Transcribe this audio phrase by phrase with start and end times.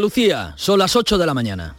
[0.00, 1.76] Lucía, son las 8 de la mañana.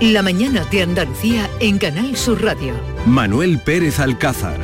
[0.00, 2.74] La mañana de Andalucía en Canal Sur Radio.
[3.04, 4.58] Manuel Pérez Alcázar.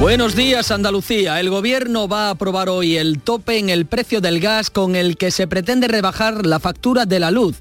[0.00, 1.40] Buenos días Andalucía.
[1.40, 5.16] El gobierno va a aprobar hoy el tope en el precio del gas con el
[5.16, 7.56] que se pretende rebajar la factura de la luz.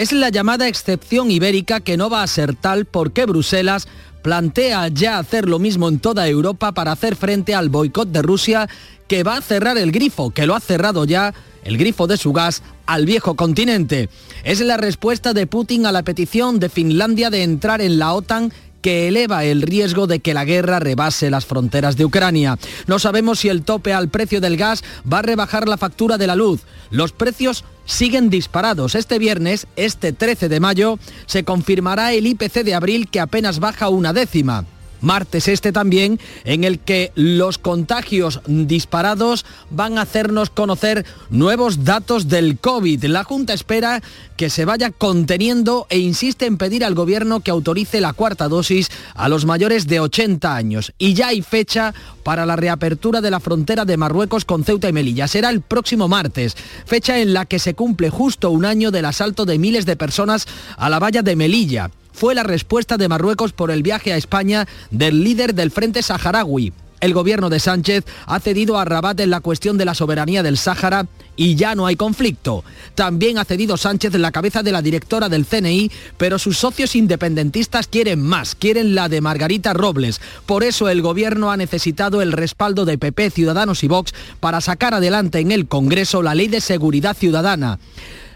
[0.00, 3.86] Es la llamada excepción ibérica que no va a ser tal porque Bruselas
[4.22, 8.66] plantea ya hacer lo mismo en toda Europa para hacer frente al boicot de Rusia
[9.08, 11.34] que va a cerrar el grifo, que lo ha cerrado ya
[11.64, 14.08] el grifo de su gas al viejo continente.
[14.42, 18.54] Es la respuesta de Putin a la petición de Finlandia de entrar en la OTAN
[18.80, 22.58] que eleva el riesgo de que la guerra rebase las fronteras de Ucrania.
[22.86, 26.26] No sabemos si el tope al precio del gas va a rebajar la factura de
[26.26, 26.62] la luz.
[26.90, 28.94] Los precios siguen disparados.
[28.94, 33.88] Este viernes, este 13 de mayo, se confirmará el IPC de abril que apenas baja
[33.88, 34.64] una décima
[35.00, 42.28] martes este también, en el que los contagios disparados van a hacernos conocer nuevos datos
[42.28, 43.04] del COVID.
[43.04, 44.02] La Junta espera
[44.36, 48.90] que se vaya conteniendo e insiste en pedir al Gobierno que autorice la cuarta dosis
[49.14, 50.92] a los mayores de 80 años.
[50.98, 54.92] Y ya hay fecha para la reapertura de la frontera de Marruecos con Ceuta y
[54.92, 55.28] Melilla.
[55.28, 59.44] Será el próximo martes, fecha en la que se cumple justo un año del asalto
[59.44, 61.90] de miles de personas a la valla de Melilla
[62.20, 66.70] fue la respuesta de Marruecos por el viaje a España del líder del Frente Saharaui.
[67.00, 70.58] El gobierno de Sánchez ha cedido a Rabat en la cuestión de la soberanía del
[70.58, 72.62] Sáhara y ya no hay conflicto.
[72.94, 77.86] También ha cedido Sánchez la cabeza de la directora del CNI, pero sus socios independentistas
[77.86, 80.20] quieren más, quieren la de Margarita Robles.
[80.44, 84.92] Por eso el gobierno ha necesitado el respaldo de PP, Ciudadanos y Vox para sacar
[84.92, 87.78] adelante en el Congreso la ley de seguridad ciudadana.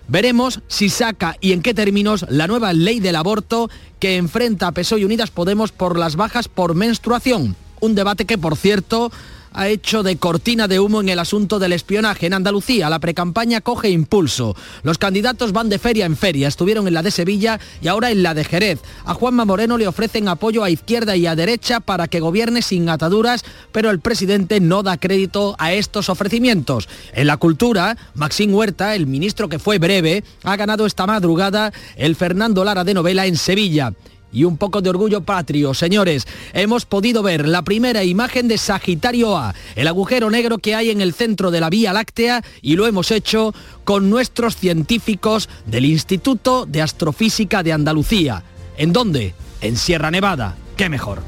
[0.09, 4.73] Veremos si saca y en qué términos la nueva ley del aborto que enfrenta a
[4.73, 7.57] PSOE y Unidas Podemos por las bajas por menstruación.
[7.81, 9.11] Un debate que, por cierto,
[9.55, 12.27] ha hecho de cortina de humo en el asunto del espionaje.
[12.27, 14.55] En Andalucía la precampaña coge impulso.
[14.83, 16.49] Los candidatos van de feria en feria.
[16.49, 18.81] Estuvieron en la de Sevilla y ahora en la de Jerez.
[19.05, 22.89] A Juanma Moreno le ofrecen apoyo a izquierda y a derecha para que gobierne sin
[22.89, 26.89] ataduras, pero el presidente no da crédito a estos ofrecimientos.
[27.13, 32.17] En la cultura, Maxín Huerta, el ministro que fue breve, ha ganado esta madrugada el
[32.17, 33.93] Fernando Lara de novela en Sevilla
[34.35, 35.73] y un poco de orgullo patrio.
[35.73, 40.91] Señores, hemos podido ver la primera imagen de Sagitario A, el agujero negro que hay
[40.91, 45.87] en el centro de la Vía Láctea y lo hemos hecho con nuestros científicos del
[45.87, 48.43] Instituto de Astrofísica de Andalucía.
[48.77, 49.35] ¿En dónde?
[49.61, 50.57] En Sierra Nevada.
[50.77, 51.23] ¿Qué mejor?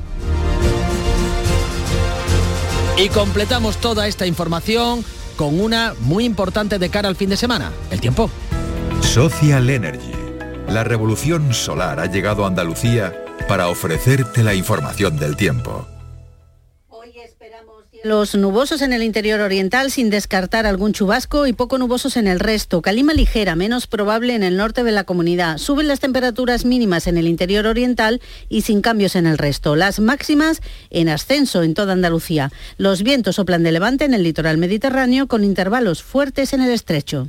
[2.98, 5.04] Y completamos toda esta información
[5.36, 8.30] con una muy importante de cara al fin de semana, el tiempo.
[9.02, 10.15] Social Energy
[10.68, 13.14] la revolución solar ha llegado a Andalucía
[13.48, 15.86] para ofrecerte la información del tiempo.
[18.04, 22.38] Los nubosos en el interior oriental sin descartar algún chubasco y poco nubosos en el
[22.38, 22.80] resto.
[22.80, 25.58] Calima ligera, menos probable en el norte de la comunidad.
[25.58, 29.74] Suben las temperaturas mínimas en el interior oriental y sin cambios en el resto.
[29.74, 32.52] Las máximas en ascenso en toda Andalucía.
[32.76, 37.28] Los vientos soplan de levante en el litoral mediterráneo con intervalos fuertes en el estrecho.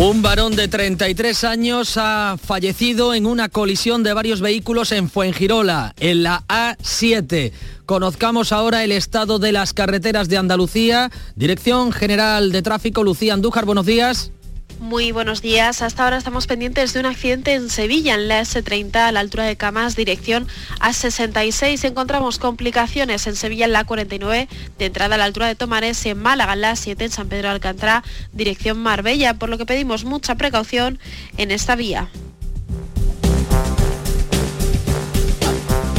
[0.00, 5.92] Un varón de 33 años ha fallecido en una colisión de varios vehículos en Fuengirola,
[5.98, 7.50] en la A7.
[7.84, 11.10] Conozcamos ahora el estado de las carreteras de Andalucía.
[11.34, 14.30] Dirección General de Tráfico, Lucía Andújar, buenos días.
[14.78, 15.82] Muy buenos días.
[15.82, 19.44] Hasta ahora estamos pendientes de un accidente en Sevilla, en la S30, a la altura
[19.44, 20.46] de Camas, dirección
[20.80, 21.84] A66.
[21.84, 24.48] Encontramos complicaciones en Sevilla, en la 49,
[24.78, 27.48] de entrada a la altura de Tomares, en Málaga, en la 7, en San Pedro
[27.48, 31.00] de Alcántara, dirección Marbella, por lo que pedimos mucha precaución
[31.36, 32.08] en esta vía.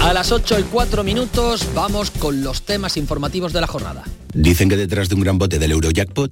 [0.01, 4.05] A las 8 y 4 minutos vamos con los temas informativos de la jornada.
[4.33, 6.31] Dicen que detrás de un gran bote del Eurojackpot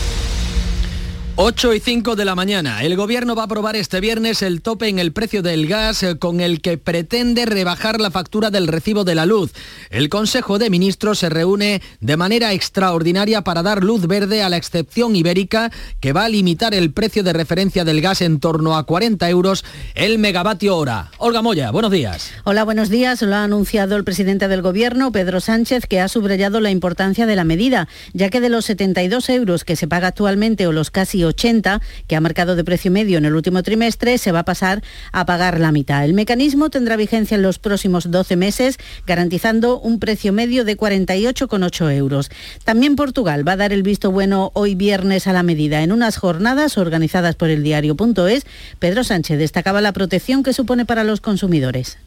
[1.37, 2.83] 8 y 5 de la mañana.
[2.83, 6.19] El gobierno va a aprobar este viernes el tope en el precio del gas eh,
[6.19, 9.53] con el que pretende rebajar la factura del recibo de la luz.
[9.89, 14.57] El Consejo de Ministros se reúne de manera extraordinaria para dar luz verde a la
[14.57, 18.85] excepción ibérica que va a limitar el precio de referencia del gas en torno a
[18.85, 19.63] 40 euros
[19.95, 21.11] el megavatio hora.
[21.17, 22.31] Olga Moya, buenos días.
[22.43, 23.21] Hola, buenos días.
[23.21, 27.37] Lo ha anunciado el presidente del gobierno, Pedro Sánchez, que ha subrayado la importancia de
[27.37, 31.20] la medida, ya que de los 72 euros que se paga actualmente o los casi
[31.27, 34.83] 80 que ha marcado de precio medio en el último trimestre, se va a pasar
[35.11, 36.03] a pagar la mitad.
[36.05, 41.95] El mecanismo tendrá vigencia en los próximos 12 meses, garantizando un precio medio de 48,8
[41.95, 42.29] euros.
[42.63, 45.83] También Portugal va a dar el visto bueno hoy viernes a la medida.
[45.83, 48.45] En unas jornadas organizadas por el diario.es,
[48.79, 51.97] Pedro Sánchez destacaba la protección que supone para los consumidores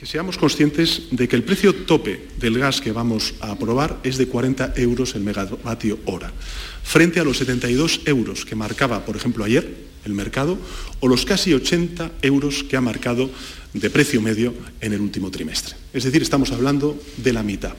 [0.00, 4.16] que seamos conscientes de que el precio tope del gas que vamos a aprobar es
[4.16, 6.32] de 40 euros el megavatio hora,
[6.82, 10.58] frente a los 72 euros que marcaba, por ejemplo, ayer el mercado,
[11.00, 13.30] o los casi 80 euros que ha marcado
[13.74, 15.76] de precio medio en el último trimestre.
[15.92, 17.74] Es decir, estamos hablando de la mitad.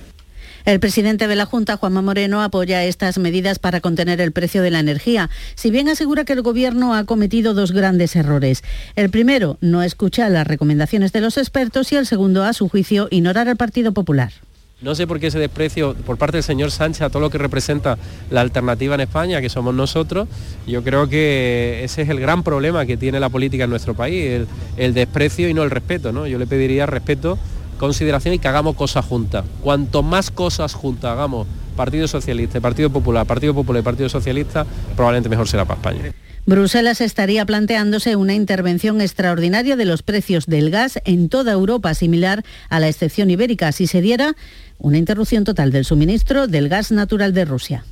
[0.63, 4.69] El presidente de la Junta, Juanma Moreno, apoya estas medidas para contener el precio de
[4.69, 8.63] la energía, si bien asegura que el Gobierno ha cometido dos grandes errores.
[8.95, 13.07] El primero, no escuchar las recomendaciones de los expertos y el segundo, a su juicio,
[13.09, 14.33] ignorar al Partido Popular.
[14.81, 17.37] No sé por qué ese desprecio por parte del señor Sánchez a todo lo que
[17.37, 17.99] representa
[18.31, 20.27] la alternativa en España, que somos nosotros.
[20.65, 24.47] Yo creo que ese es el gran problema que tiene la política en nuestro país,
[24.77, 26.11] el, desprecio y no el respeto.
[26.11, 26.25] ¿no?
[26.25, 27.37] Yo le pediría respeto
[27.77, 29.45] consideración y que hagamos cosas juntas.
[29.61, 35.29] Cuanto más cosas juntas hagamos, Partido Socialista, Partido Popular, Partido Popular y Partido Socialista, probablemente
[35.29, 36.11] mejor será para España.
[36.47, 42.43] Bruselas estaría planteándose una intervención extraordinaria de los precios del gas en toda Europa, similar
[42.69, 44.35] a la excepción ibérica, si se diera
[44.81, 47.85] una interrupción total del suministro del gas natural de Rusia.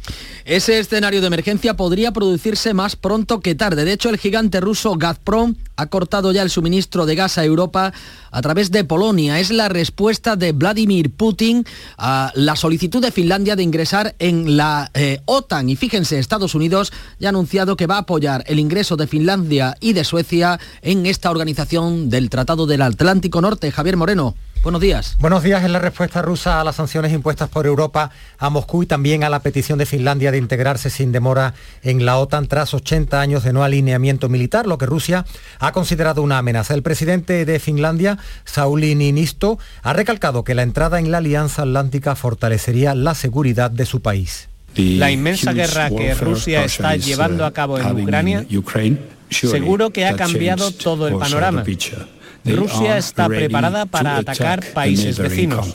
[0.46, 3.86] Ese escenario de emergencia podría producirse más pronto que tarde.
[3.86, 7.94] De hecho, el gigante ruso Gazprom ha cortado ya el suministro de gas a Europa
[8.32, 9.40] a través de Polonia.
[9.40, 11.66] Es la respuesta de Vladimir Putin
[11.98, 15.70] a la solicitud de Finlandia de ingresar en la eh, OTAN.
[15.70, 19.76] Y fíjense, Estados Unidos ya ha anunciado que va a apoyar el ingreso de Finlandia
[19.80, 23.72] y de Suecia en esta organización del Tratado del Atlántico Norte.
[23.72, 24.36] Javier Moreno.
[24.62, 25.16] Buenos días.
[25.20, 25.64] Buenos días.
[25.64, 29.30] Es la respuesta rusa a las sanciones impuestas por Europa a Moscú y también a
[29.30, 33.54] la petición de Finlandia de integrarse sin demora en la OTAN tras 80 años de
[33.54, 35.26] no alineamiento militar, lo que Rusia
[35.60, 36.74] ha considerado una amenaza.
[36.74, 42.16] El presidente de Finlandia, Sauli Niinisto, ha recalcado que la entrada en la Alianza Atlántica
[42.16, 44.50] fortalecería la seguridad de su país.
[44.76, 48.46] La inmensa guerra que Rusia está llevando a cabo en Ucrania
[49.30, 51.64] seguro que ha cambiado todo el panorama.
[52.46, 55.74] Rusia está preparada para atacar países vecinos.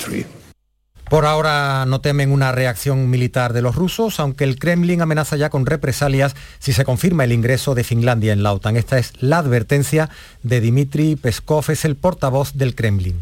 [1.09, 5.51] Por ahora no temen una reacción militar de los rusos, aunque el Kremlin amenaza ya
[5.51, 8.77] con represalias si se confirma el ingreso de Finlandia en la OTAN.
[8.77, 10.09] Esta es la advertencia
[10.43, 13.21] de Dmitry Peskov, es el portavoz del Kremlin.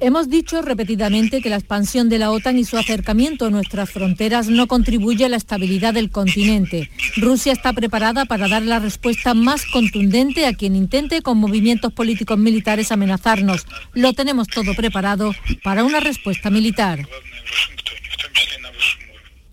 [0.00, 4.48] Hemos dicho repetidamente que la expansión de la OTAN y su acercamiento a nuestras fronteras
[4.48, 6.90] no contribuye a la estabilidad del continente.
[7.16, 12.38] Rusia está preparada para dar la respuesta más contundente a quien intente con movimientos políticos
[12.38, 13.66] militares amenazarnos.
[13.94, 17.06] Lo tenemos todo preparado para una respuesta militar.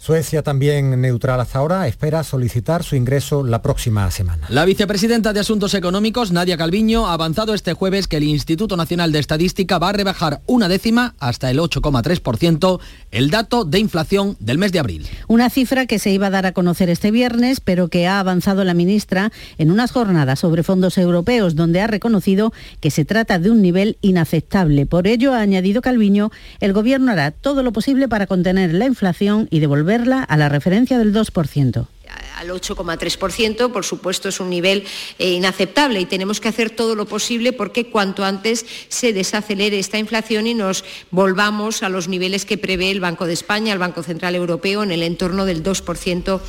[0.04, 4.48] Suecia, también neutral hasta ahora, espera solicitar su ingreso la próxima semana.
[4.50, 9.14] La vicepresidenta de Asuntos Económicos, Nadia Calviño, ha avanzado este jueves que el Instituto Nacional
[9.14, 12.82] de Estadística va a rebajar una décima hasta el 8,3%
[13.12, 15.08] el dato de inflación del mes de abril.
[15.30, 18.66] Una cifra que se iba a dar a conocer este viernes, pero que ha avanzado
[18.66, 23.52] la ministra en unas jornadas sobre fondos europeos, donde ha reconocido que se trata de
[23.52, 24.86] un nivel inaceptable.
[24.86, 26.30] Por ello, ha añadido Calviño,
[26.60, 29.93] el Gobierno hará todo lo posible para contener la inflación y devolver
[30.28, 31.88] a la referencia del 2%
[32.36, 34.84] al 8,3%, por supuesto, es un nivel
[35.20, 39.98] eh, inaceptable y tenemos que hacer todo lo posible porque cuanto antes se desacelere esta
[39.98, 44.04] inflación y nos volvamos a los niveles que prevé el Banco de España, el Banco
[44.04, 46.42] Central Europeo, en el entorno del 2%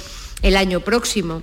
[0.42, 1.42] el año próximo.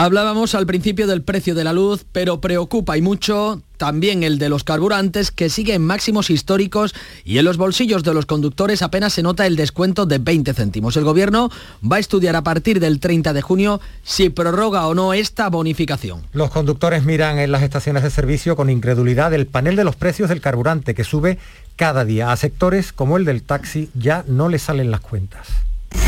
[0.00, 4.48] Hablábamos al principio del precio de la luz, pero preocupa y mucho también el de
[4.48, 9.14] los carburantes que sigue en máximos históricos y en los bolsillos de los conductores apenas
[9.14, 10.96] se nota el descuento de 20 céntimos.
[10.96, 11.50] El gobierno
[11.82, 16.22] va a estudiar a partir del 30 de junio si prorroga o no esta bonificación.
[16.32, 20.28] Los conductores miran en las estaciones de servicio con incredulidad el panel de los precios
[20.28, 21.38] del carburante que sube
[21.74, 22.30] cada día.
[22.30, 25.48] A sectores como el del taxi ya no le salen las cuentas.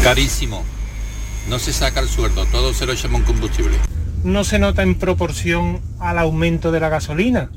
[0.04, 0.64] Carísimo
[1.50, 3.76] no se saca el sueldo, todo se lo echamos en combustible.
[4.22, 7.50] No se nota en proporción al aumento de la gasolina.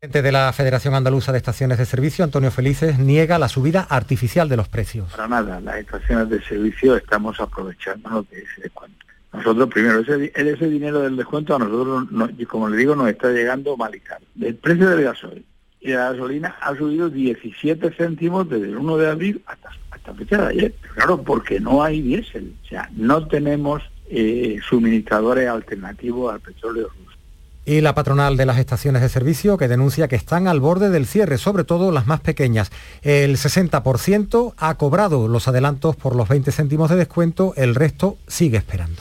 [0.00, 3.82] El presidente de la Federación Andaluza de Estaciones de Servicio, Antonio Felices, niega la subida
[3.82, 5.10] artificial de los precios.
[5.10, 9.04] Para nada, las estaciones de servicio estamos aprovechándonos de ese descuento.
[9.34, 12.08] Nosotros primero, ese, ese dinero del descuento a nosotros,
[12.48, 14.24] como le digo, nos está llegando mal y caro.
[14.40, 15.44] El precio del gasoil
[15.80, 19.68] y de la gasolina ha subido 17 céntimos desde el 1 de abril hasta
[20.04, 20.74] de ayer.
[20.94, 27.18] Claro, porque no hay diésel, o sea, no tenemos eh, suministradores alternativos al petróleo ruso.
[27.64, 31.04] Y la patronal de las estaciones de servicio que denuncia que están al borde del
[31.04, 32.70] cierre, sobre todo las más pequeñas.
[33.02, 38.56] El 60% ha cobrado los adelantos por los 20 céntimos de descuento, el resto sigue
[38.56, 38.96] esperando.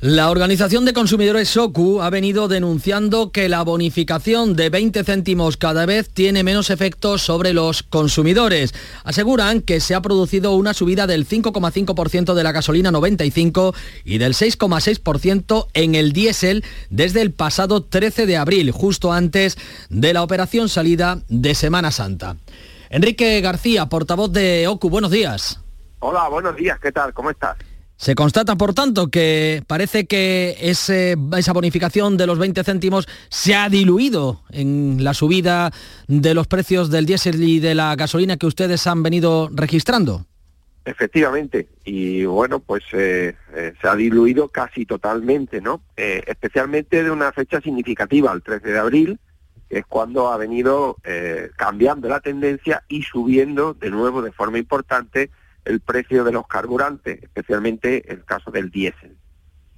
[0.00, 5.86] La Organización de Consumidores SOCU ha venido denunciando que la bonificación de 20 céntimos cada
[5.86, 8.74] vez tiene menos efectos sobre los consumidores.
[9.04, 13.74] Aseguran que se ha producido una subida del 5,5% de la gasolina 95
[14.04, 19.56] y del 6,6% en el diésel desde el pasado 13 de abril, justo antes
[19.88, 22.36] de la operación salida de Semana Santa.
[22.90, 25.58] Enrique García, portavoz de OCU, buenos días.
[26.00, 27.14] Hola, buenos días, ¿qué tal?
[27.14, 27.56] ¿Cómo estás?
[27.96, 33.70] Se constata, por tanto, que parece que esa bonificación de los 20 céntimos se ha
[33.70, 35.70] diluido en la subida
[36.06, 40.26] de los precios del diésel y de la gasolina que ustedes han venido registrando.
[40.84, 45.82] Efectivamente, y bueno, pues eh, eh, se ha diluido casi totalmente, ¿no?
[45.96, 49.18] Eh, especialmente de una fecha significativa, el 13 de abril,
[49.68, 50.96] que es cuando ha venido
[51.56, 55.30] cambiando la tendencia y subiendo de nuevo de forma importante
[55.66, 59.16] el precio de los carburantes, especialmente el caso del diésel.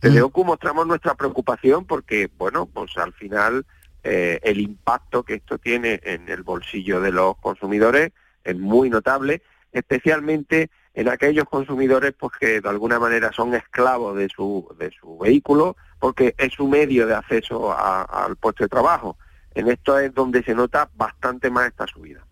[0.00, 0.22] Desde.
[0.22, 3.66] OCU mostramos nuestra preocupación porque, bueno, pues al final
[4.04, 8.12] eh, el impacto que esto tiene en el bolsillo de los consumidores
[8.44, 9.42] es muy notable,
[9.72, 15.18] especialmente en aquellos consumidores pues que de alguna manera son esclavos de su, de su
[15.18, 19.16] vehículo porque es su medio de acceso al puesto de trabajo.
[19.54, 22.27] En esto es donde se nota bastante más esta subida.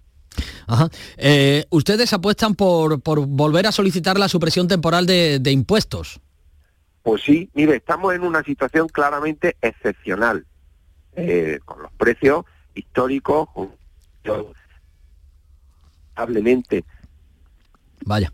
[1.16, 6.20] Eh, ¿Ustedes apuestan por, volver a solicitar la supresión temporal de, impuestos?
[7.02, 10.44] Pues sí, mire, estamos en una situación claramente excepcional,
[11.14, 12.44] eh, con los precios
[12.74, 13.48] históricos,
[16.14, 16.84] probablemente.
[18.04, 18.32] Vaya.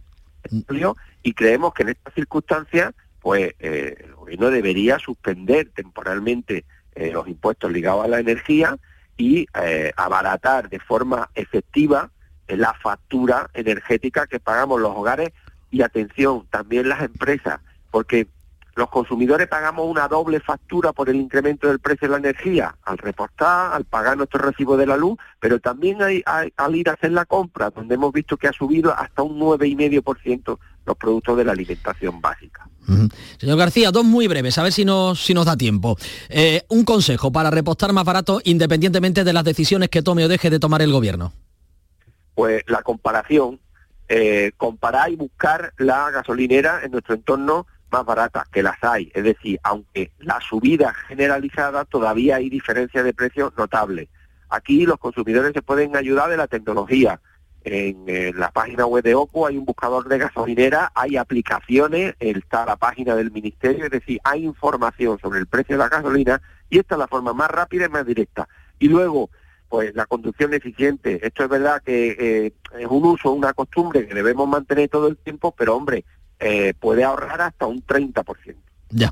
[1.22, 7.72] Y creemos que en estas circunstancias, pues eh, el gobierno debería suspender temporalmente los impuestos
[7.72, 8.76] ligados a la energía
[9.16, 9.46] y
[9.96, 12.10] abaratar de forma efectiva
[12.56, 15.32] la factura energética que pagamos los hogares
[15.70, 18.28] y atención, también las empresas, porque
[18.74, 22.98] los consumidores pagamos una doble factura por el incremento del precio de la energía, al
[22.98, 27.12] reportar, al pagar nuestro recibo de la luz, pero también hay, al ir a hacer
[27.12, 31.52] la compra, donde hemos visto que ha subido hasta un 9,5% los productos de la
[31.52, 32.66] alimentación básica.
[33.38, 35.96] Señor García, dos muy breves, a ver si nos, si nos da tiempo.
[36.28, 40.50] Eh, un consejo para repostar más barato independientemente de las decisiones que tome o deje
[40.50, 41.32] de tomar el gobierno
[42.34, 43.60] pues la comparación,
[44.08, 49.12] eh, comparar y buscar la gasolinera en nuestro entorno más barata, que las hay.
[49.14, 54.08] Es decir, aunque la subida generalizada, todavía hay diferencias de precios notables.
[54.48, 57.20] Aquí los consumidores se pueden ayudar de la tecnología.
[57.64, 62.76] En, la página web de OCO hay un buscador de gasolinera, hay aplicaciones, está la
[62.76, 66.96] página del ministerio, es decir, hay información sobre el precio de la gasolina y esta
[66.96, 68.48] es la forma más rápida y más directa.
[68.78, 69.30] Y luego,
[69.72, 71.18] pues la conducción eficiente.
[71.26, 75.16] Esto es verdad que eh, es un uso, una costumbre que debemos mantener todo el
[75.16, 76.04] tiempo, pero hombre,
[76.40, 78.54] eh, puede ahorrar hasta un 30%.
[78.90, 79.10] Ya.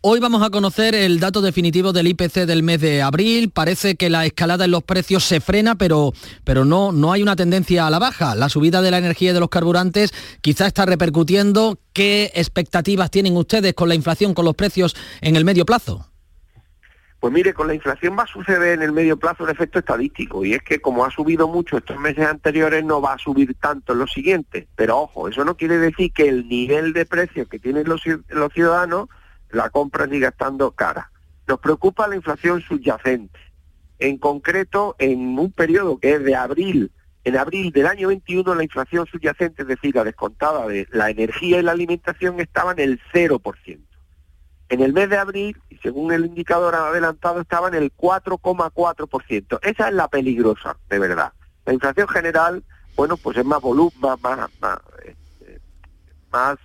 [0.00, 3.50] Hoy vamos a conocer el dato definitivo del IPC del mes de abril.
[3.50, 7.36] Parece que la escalada en los precios se frena, pero, pero no, no hay una
[7.36, 8.34] tendencia a la baja.
[8.34, 11.78] La subida de la energía y de los carburantes quizá está repercutiendo.
[11.92, 16.06] ¿Qué expectativas tienen ustedes con la inflación, con los precios en el medio plazo?
[17.20, 20.44] Pues mire, con la inflación va a suceder en el medio plazo un efecto estadístico
[20.44, 23.92] y es que como ha subido mucho estos meses anteriores no va a subir tanto
[23.92, 24.68] en los siguientes.
[24.76, 28.02] Pero ojo, eso no quiere decir que el nivel de precios que tienen los,
[28.54, 29.08] ciudadanos
[29.50, 31.10] la compra siga estando cara.
[31.48, 33.38] Nos preocupa la inflación subyacente.
[33.98, 36.92] En concreto, en un periodo que es de abril,
[37.24, 41.58] en abril del año 21 la inflación subyacente, es decir, la descontada de la energía
[41.58, 43.80] y la alimentación estaba en el 0%
[44.68, 49.58] En el mes de abril, según el indicador adelantado, estaba en el 4,4%.
[49.62, 51.32] Esa es la peligrosa, de verdad.
[51.64, 52.62] La inflación general,
[52.96, 55.60] bueno, pues es más volumen, más, más, más, este,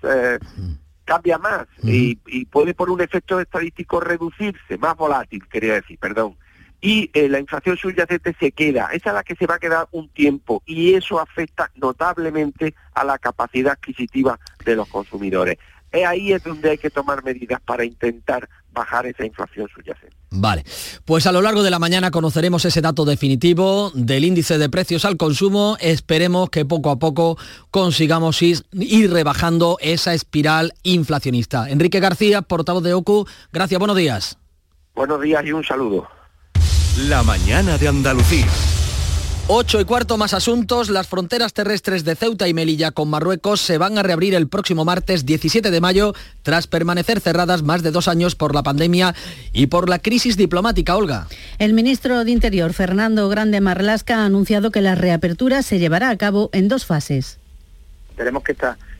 [0.03, 0.39] eh,
[1.05, 2.15] cambia más y,
[2.45, 6.37] puede por un efecto estadístico reducirse, más volátil, quería decir, perdón.
[6.81, 9.87] Y eh, la inflación subyacente se queda, esa es la que se va a quedar
[9.91, 15.57] un tiempo y eso afecta notablemente a la capacidad adquisitiva de los consumidores.
[15.91, 20.15] Es ahí es donde hay que tomar medidas para intentar bajar esa inflación subyacente.
[20.31, 20.63] Vale,
[21.05, 25.05] pues a lo largo de la mañana conoceremos ese dato definitivo del índice de precios
[25.05, 25.77] al consumo.
[25.79, 27.37] Esperemos que poco a poco
[27.69, 28.63] consigamos ir,
[29.11, 31.69] rebajando esa espiral inflacionista.
[31.69, 34.37] Enrique García, portavoz de OCU, gracias, buenos días.
[34.95, 36.07] Buenos días y un saludo.
[37.07, 38.47] La mañana de Andalucía.
[39.49, 40.89] Ocho y cuarto más asuntos.
[40.89, 44.85] Las fronteras terrestres de Ceuta y Melilla con Marruecos se van a reabrir el próximo
[44.85, 49.13] martes 17 de mayo tras permanecer cerradas más de dos años por la pandemia
[49.51, 50.95] y por la crisis diplomática.
[50.95, 51.27] Olga.
[51.59, 56.17] El ministro de Interior, Fernando Grande Marlasca, ha anunciado que la reapertura se llevará a
[56.17, 57.37] cabo en dos fases.
[58.15, 58.55] Tenemos que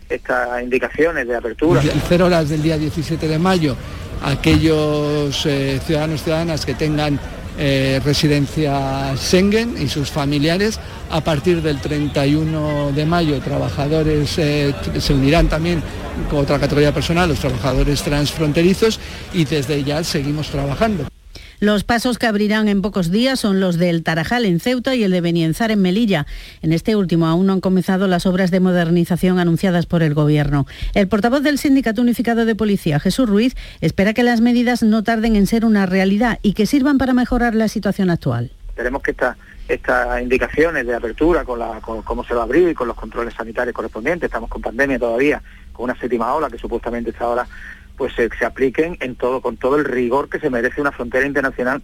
[0.09, 1.81] estas indicaciones de apertura.
[2.09, 3.77] Cero horas del día 17 de mayo,
[4.21, 7.17] aquellos eh, ciudadanos ciudadanas que tengan
[7.57, 10.79] eh, residencia Schengen y sus familiares.
[11.09, 15.83] A partir del 31 de mayo, trabajadores eh, se unirán también
[16.29, 18.99] con otra categoría personal, los trabajadores transfronterizos,
[19.33, 21.12] y desde ya seguimos trabajando.
[21.63, 25.11] Los pasos que abrirán en pocos días son los del Tarajal en Ceuta y el
[25.11, 26.25] de Benienzar en Melilla.
[26.61, 30.65] En este último aún no han comenzado las obras de modernización anunciadas por el Gobierno.
[30.93, 35.37] El portavoz del Sindicato Unificado de Policía, Jesús Ruiz, espera que las medidas no tarden
[35.37, 38.51] en ser una realidad y que sirvan para mejorar la situación actual.
[38.67, 39.15] Esperemos que
[39.69, 43.73] estas indicaciones de apertura, con, cómo se va a abrir, y con los controles sanitarios
[43.73, 45.41] correspondientes, estamos con pandemia todavía,
[45.71, 47.47] con una séptima ola que supuestamente está ahora
[48.03, 51.81] pues se, apliquen en todo, con todo el rigor que se merece una frontera internacional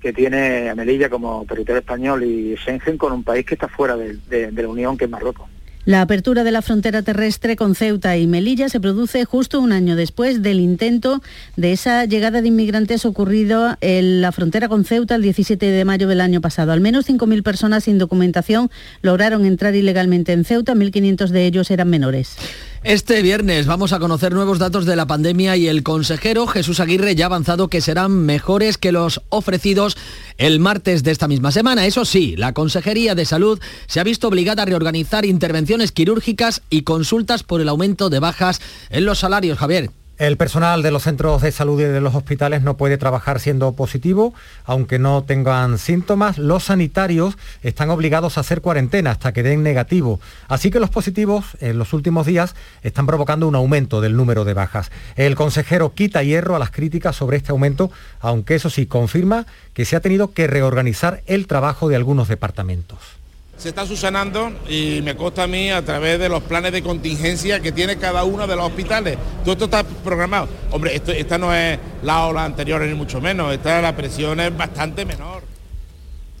[0.00, 3.94] que tiene a Melilla como territorio español y Schengen con un país que está fuera
[3.94, 5.46] de, de la Unión, que es Marruecos.
[5.88, 9.96] La apertura de la frontera terrestre con Ceuta y Melilla se produce justo un año
[9.96, 11.22] después del intento
[11.56, 16.06] de esa llegada de inmigrantes ocurrido en la frontera con Ceuta el 17 de mayo
[16.06, 16.72] del año pasado.
[16.72, 21.88] Al menos 5.000 personas sin documentación lograron entrar ilegalmente en Ceuta, 1.500 de ellos eran
[21.88, 22.36] menores.
[22.84, 27.16] Este viernes vamos a conocer nuevos datos de la pandemia y el consejero Jesús Aguirre
[27.16, 29.96] ya ha avanzado que serán mejores que los ofrecidos
[30.36, 31.86] el martes de esta misma semana.
[31.86, 36.82] Eso sí, la Consejería de Salud se ha visto obligada a reorganizar intervenciones quirúrgicas y
[36.82, 38.60] consultas por el aumento de bajas
[38.90, 39.58] en los salarios.
[39.58, 39.90] Javier.
[40.18, 43.72] El personal de los centros de salud y de los hospitales no puede trabajar siendo
[43.74, 46.38] positivo, aunque no tengan síntomas.
[46.38, 50.18] Los sanitarios están obligados a hacer cuarentena hasta que den negativo.
[50.48, 54.54] Así que los positivos en los últimos días están provocando un aumento del número de
[54.54, 54.90] bajas.
[55.14, 59.84] El consejero quita hierro a las críticas sobre este aumento, aunque eso sí confirma que
[59.84, 63.17] se ha tenido que reorganizar el trabajo de algunos departamentos
[63.58, 67.60] se está subsanando y me consta a mí a través de los planes de contingencia
[67.60, 69.18] que tiene cada uno de los hospitales.
[69.42, 70.48] Todo esto está programado.
[70.70, 75.04] Hombre, esta no es la ola anterior ni mucho menos, esta la presión es bastante
[75.04, 75.47] menor.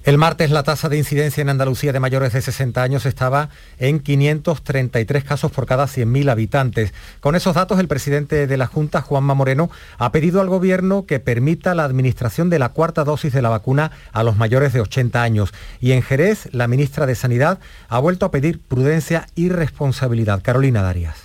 [0.08, 4.00] El martes la tasa de incidencia en Andalucía de mayores de 60 años estaba en
[4.00, 6.94] 533 casos por cada 100.000 habitantes.
[7.20, 11.20] Con esos datos, el presidente de la Junta, Juanma Moreno, ha pedido al Gobierno que
[11.20, 15.22] permita la administración de la cuarta dosis de la vacuna a los mayores de 80
[15.22, 15.52] años.
[15.78, 17.58] Y en Jerez, la ministra de Sanidad
[17.90, 20.40] ha vuelto a pedir prudencia y responsabilidad.
[20.42, 21.16] Carolina Darias.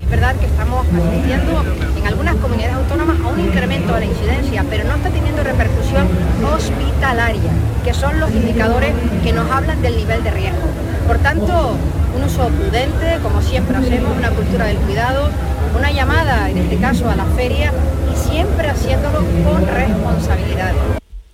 [0.00, 4.94] Es verdad que estamos en algunas comunidades autónomas un incremento de la incidencia, pero no
[4.94, 6.08] está teniendo repercusión
[6.54, 7.50] hospitalaria,
[7.84, 10.66] que son los indicadores que nos hablan del nivel de riesgo.
[11.06, 11.76] Por tanto,
[12.16, 15.28] un uso prudente, como siempre hacemos, una cultura del cuidado,
[15.76, 17.72] una llamada, en este caso, a la feria
[18.10, 20.72] y siempre haciéndolo con responsabilidad.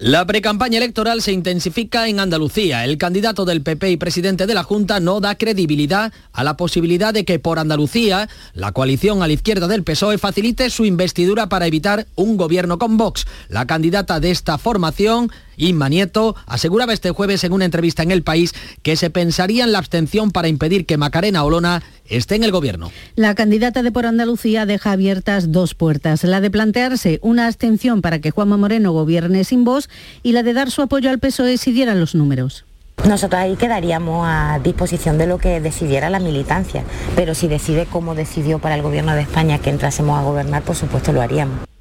[0.05, 2.85] La precampaña electoral se intensifica en Andalucía.
[2.85, 7.15] El candidato del PP y presidente de la Junta no da credibilidad a la posibilidad
[7.15, 11.69] de que por Andalucía la coalición a la izquierda del PSOE facilite su investidura para
[11.69, 13.27] evitar un gobierno con Vox.
[13.49, 18.23] La candidata de esta formación Inma Nieto aseguraba este jueves en una entrevista en El
[18.23, 22.53] País que se pensaría en la abstención para impedir que Macarena Olona esté en el
[22.53, 22.91] gobierno.
[23.15, 28.21] La candidata de Por Andalucía deja abiertas dos puertas, la de plantearse una abstención para
[28.21, 29.89] que Juanma Moreno gobierne sin voz
[30.23, 32.65] y la de dar su apoyo al PSOE si dieran los números.
[33.09, 36.85] Nosotros ahí quedaríamos a disposición de lo que decidiera la militancia,
[37.17, 40.77] pero si decide como decidió para el Gobierno de España que entrásemos a gobernar, por
[40.77, 41.72] supuesto lo haríamos.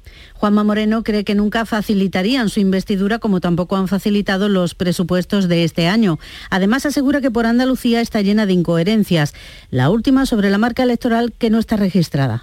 [0.42, 5.62] Juanma Moreno cree que nunca facilitarían su investidura como tampoco han facilitado los presupuestos de
[5.62, 6.18] este año.
[6.50, 9.34] Además asegura que por Andalucía está llena de incoherencias.
[9.70, 12.42] La última sobre la marca electoral que no está registrada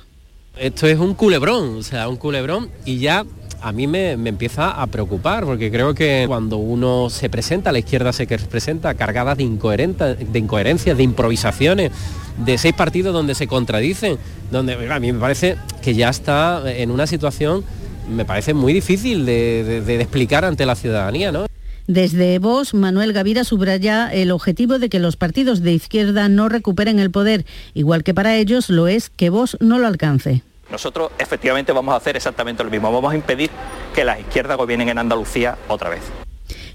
[0.57, 3.25] Esto es un culebrón, o sea, un culebrón y ya
[3.61, 8.13] a mí me, empieza a preocupar, porque creo que cuando uno se presenta, la izquierda
[8.13, 11.91] se presenta cargada de, de incoherencias, de improvisaciones,
[12.37, 14.17] de seis partidos donde se contradicen,
[14.51, 17.65] donde a mí me parece que ya está en una situación,
[18.09, 21.45] me parece muy difícil de, de explicar ante la ciudadanía, ¿no?
[21.87, 26.99] Desde Vox, Manuel Gavira subraya el objetivo de que los partidos de izquierda no recuperen
[26.99, 30.43] el poder, igual que para ellos lo es que Vox no lo alcance.
[30.71, 33.49] Nosotros efectivamente vamos a hacer exactamente lo mismo, vamos a impedir
[33.95, 36.01] que las izquierdas gobiernen en Andalucía otra vez.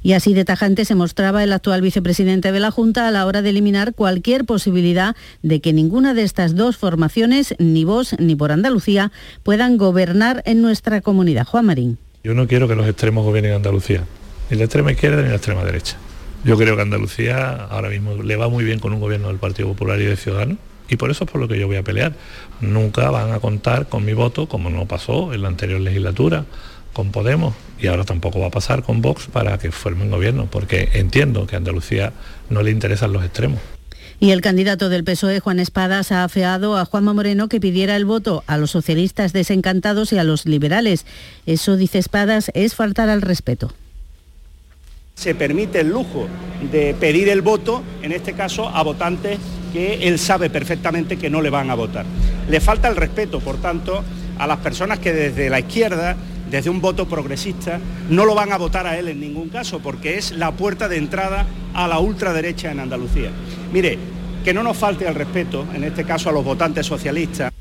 [0.04, 3.40] Y así de tajante se mostraba el actual vicepresidente de la Junta a la hora
[3.40, 8.52] de eliminar cualquier posibilidad de que ninguna de estas dos formaciones, ni vos ni por
[8.52, 9.12] Andalucía,
[9.42, 11.46] puedan gobernar en nuestra comunidad.
[11.46, 11.98] Juan Marín.
[12.22, 14.04] Yo no quiero que los extremos gobiernen en Andalucía,
[14.50, 15.96] ni la extrema izquierda ni la extrema derecha.
[16.44, 19.68] Yo creo que Andalucía ahora mismo le va muy bien con un gobierno del Partido
[19.68, 22.12] Popular y de Ciudadanos y por eso es por lo que yo voy a pelear.
[22.60, 26.44] Nunca van a contar con mi voto, como no pasó en la anterior legislatura
[26.94, 30.88] con Podemos y ahora tampoco va a pasar con Vox para que formen gobierno, porque
[30.94, 32.14] entiendo que a Andalucía
[32.48, 33.60] no le interesan los extremos.
[34.20, 38.06] Y el candidato del PSOE, Juan Espadas, ha afeado a Juanma Moreno que pidiera el
[38.06, 41.04] voto a los socialistas desencantados y a los liberales.
[41.44, 43.74] Eso, dice Espadas, es faltar al respeto
[45.14, 46.26] se permite el lujo
[46.72, 49.38] de pedir el voto, en este caso a votantes
[49.72, 52.04] que él sabe perfectamente que no le van a votar.
[52.48, 54.04] Le falta el respeto, por tanto,
[54.38, 56.16] a las personas que desde la izquierda,
[56.54, 60.18] desde un voto progresista, no lo van a votar a él en ningún caso, porque
[60.18, 63.32] es la puerta de entrada a la ultraderecha en Andalucía.
[63.72, 63.98] Mire,
[64.44, 67.52] que no nos falte el respeto, en este caso a los votantes socialistas.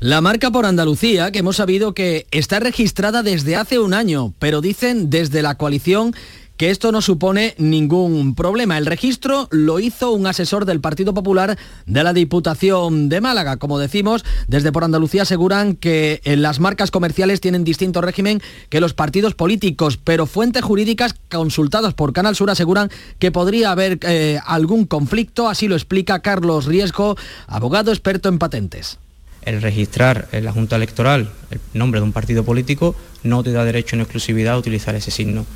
[0.00, 4.62] La marca por Andalucía, que hemos sabido que está registrada desde hace un año, pero
[4.62, 6.14] dicen desde la coalición
[6.56, 8.78] que esto no supone ningún problema.
[8.78, 13.56] El registro lo hizo un asesor del Partido Popular de la Diputación de Málaga.
[13.56, 18.94] Como decimos, desde por Andalucía aseguran que las marcas comerciales tienen distinto régimen que los
[18.94, 24.86] partidos políticos, pero fuentes jurídicas consultadas por Canal Sur aseguran que podría haber eh, algún
[24.86, 27.16] conflicto, así lo explica Carlos Riesco,
[27.46, 28.98] abogado experto en patentes
[29.46, 33.64] el registrar en la Junta Electoral el nombre de un partido político no te da
[33.64, 35.46] derecho en exclusividad a utilizar ese signo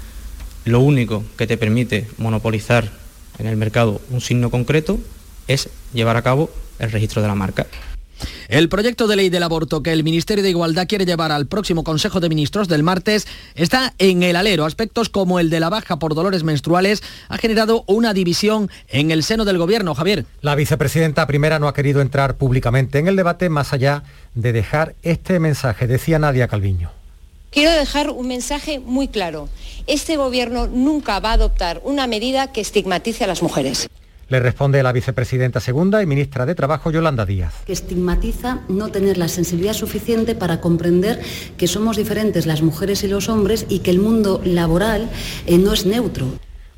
[0.65, 2.91] lo único que te permite monopolizar
[3.39, 4.99] en el mercado un signo concreto
[5.49, 7.67] es llevar a cabo el registro de la marca.
[8.49, 11.85] El proyecto de ley del aborto que el Ministerio de Igualdad quiere llevar al próximo
[11.85, 14.65] Consejo de Ministros del martes está en el alero.
[14.65, 19.23] Aspectos como el de la baja por dolores menstruales ha generado una división en el
[19.23, 19.95] seno del Gobierno.
[19.95, 20.27] Javier.
[20.43, 24.03] La vicepresidenta primera no ha querido entrar públicamente en el debate más allá
[24.35, 27.00] de dejar este mensaje, decía Nadia Calviño.
[27.51, 29.49] Quiero dejar un mensaje muy claro.
[29.89, 33.89] Este Gobierno nunca va a adoptar una medida que estigmatice a las mujeres.
[34.29, 37.53] Le responde la vicepresidenta segunda y ministra de Trabajo, Yolanda Díaz.
[37.67, 41.21] Que estigmatiza no tener la sensibilidad suficiente para comprender
[41.57, 45.11] que somos diferentes las mujeres y los hombres y que el mundo laboral
[45.47, 46.27] eh, no es neutro.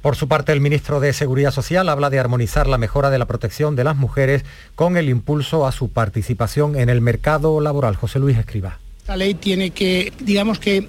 [0.01, 3.27] Por su parte, el ministro de Seguridad Social habla de armonizar la mejora de la
[3.27, 4.43] protección de las mujeres
[4.75, 7.95] con el impulso a su participación en el mercado laboral.
[7.95, 8.79] José Luis Escriba.
[9.03, 10.87] Esta ley tiene que, digamos que,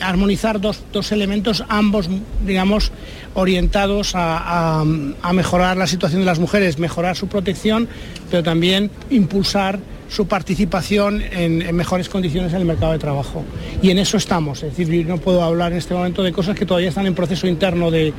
[0.00, 2.10] armonizar dos, elementos, ambos,
[2.44, 2.92] digamos,
[3.32, 4.84] orientados a,
[5.32, 7.88] mejorar la situación de las mujeres, mejorar su protección,
[8.30, 13.42] pero también impulsar su participación en, mejores condiciones en el mercado de trabajo.
[13.80, 14.62] Y en eso estamos.
[14.62, 17.46] Es decir, no puedo hablar en este momento de cosas que todavía están en proceso
[17.46, 18.12] interno de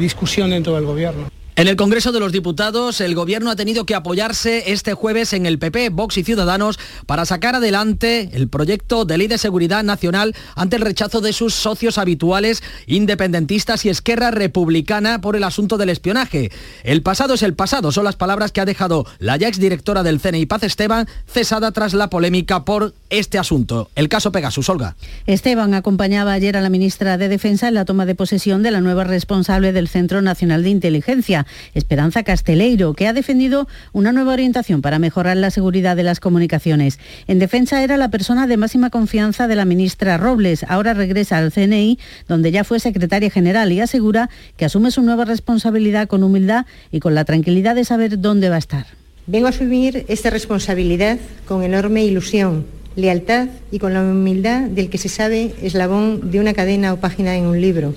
[0.00, 1.31] discusión dentro del Gobierno.
[1.54, 5.44] En el Congreso de los Diputados, el Gobierno ha tenido que apoyarse este jueves en
[5.44, 10.34] el PP, Vox y Ciudadanos para sacar adelante el proyecto de ley de seguridad nacional
[10.56, 15.90] ante el rechazo de sus socios habituales, independentistas y Esquerra Republicana por el asunto del
[15.90, 16.50] espionaje.
[16.84, 20.20] El pasado es el pasado, son las palabras que ha dejado la ya exdirectora del
[20.20, 23.90] CNI, Paz Esteban, cesada tras la polémica por este asunto.
[23.94, 24.96] El caso Pegasus, Olga.
[25.26, 28.80] Esteban acompañaba ayer a la ministra de Defensa en la toma de posesión de la
[28.80, 31.41] nueva responsable del Centro Nacional de Inteligencia.
[31.74, 36.98] Esperanza Casteleiro, que ha defendido una nueva orientación para mejorar la seguridad de las comunicaciones.
[37.26, 40.64] En defensa era la persona de máxima confianza de la ministra Robles.
[40.68, 45.24] Ahora regresa al CNI, donde ya fue secretaria general y asegura que asume su nueva
[45.24, 48.86] responsabilidad con humildad y con la tranquilidad de saber dónde va a estar.
[49.26, 54.98] Vengo a asumir esta responsabilidad con enorme ilusión, lealtad y con la humildad del que
[54.98, 57.94] se sabe eslabón de una cadena o página en un libro,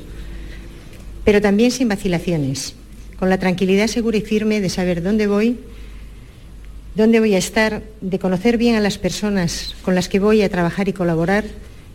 [1.23, 2.75] pero también sin vacilaciones
[3.25, 5.57] con la tranquilidad segura y firme de saber dónde voy,
[6.93, 10.49] dónde voy a estar, de conocer bien a las personas con las que voy a
[10.49, 11.43] trabajar y colaborar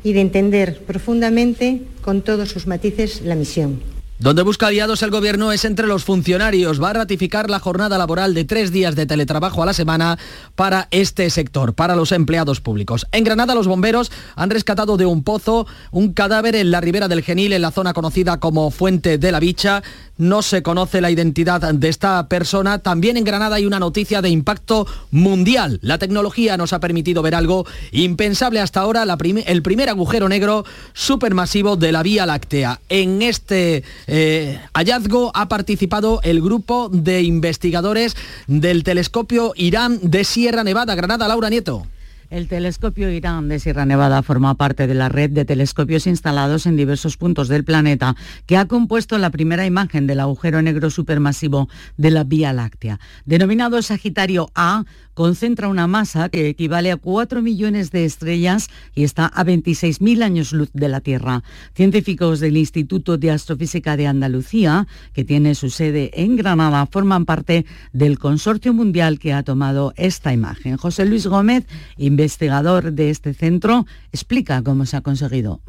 [0.03, 3.81] y de entender profundamente, con todos sus matices, la misión.
[4.21, 6.81] Donde busca aliados el gobierno es entre los funcionarios.
[6.81, 10.19] Va a ratificar la jornada laboral de tres días de teletrabajo a la semana
[10.57, 13.07] para este sector, para los empleados públicos.
[13.13, 17.23] En Granada los bomberos han rescatado de un pozo un cadáver en la ribera del
[17.23, 19.83] Genil, en la zona conocida como Fuente de la Bicha.
[20.19, 22.81] No se conoce la identidad de esta persona.
[22.81, 25.79] También en Granada hay una noticia de impacto mundial.
[25.81, 29.07] La tecnología nos ha permitido ver algo impensable hasta ahora,
[29.47, 32.83] el primer agujero negro supermasivo de la Vía Láctea.
[32.91, 38.17] En este eh, hallazgo ha participado el grupo de investigadores
[38.49, 40.95] del telescopio Irán de Sierra Nevada.
[40.97, 41.87] Granada, Laura Nieto.
[42.31, 46.77] El telescopio Irán de Sierra Nevada forma parte de la red de telescopios instalados en
[46.77, 48.15] diversos puntos del planeta
[48.47, 53.01] que ha compuesto la primera imagen del agujero negro supermasivo de la Vía Láctea.
[53.25, 54.85] Denominado Sagitario A,
[55.21, 60.55] concentra una masa que equivale a 4 millones de estrellas y está a 26.000 años
[60.55, 61.43] luz de la Tierra.
[61.75, 67.67] Científicos del Instituto de Astrofísica de Andalucía, que tiene su sede en Granada, forman parte
[67.93, 70.79] del consorcio mundial que ha tomado esta imagen.
[70.79, 71.67] José Luis Gómez,
[71.99, 75.61] investigador de este centro, explica cómo se ha conseguido.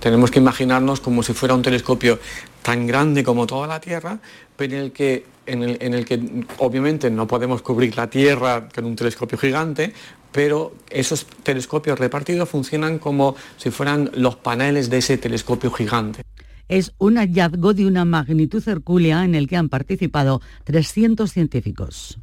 [0.00, 2.18] Tenemos que imaginarnos como si fuera un telescopio
[2.62, 4.18] tan grande como toda la Tierra,
[4.54, 8.96] pero en el que, en el, que obviamente no podemos cubrir la Tierra con un
[8.96, 9.92] telescopio gigante,
[10.30, 16.22] pero esos telescopios repartidos funcionan como si fueran los paneles de ese telescopio gigante.
[16.68, 22.18] Es un hallazgo de una magnitud hercúlea en el que han participado 300 científicos.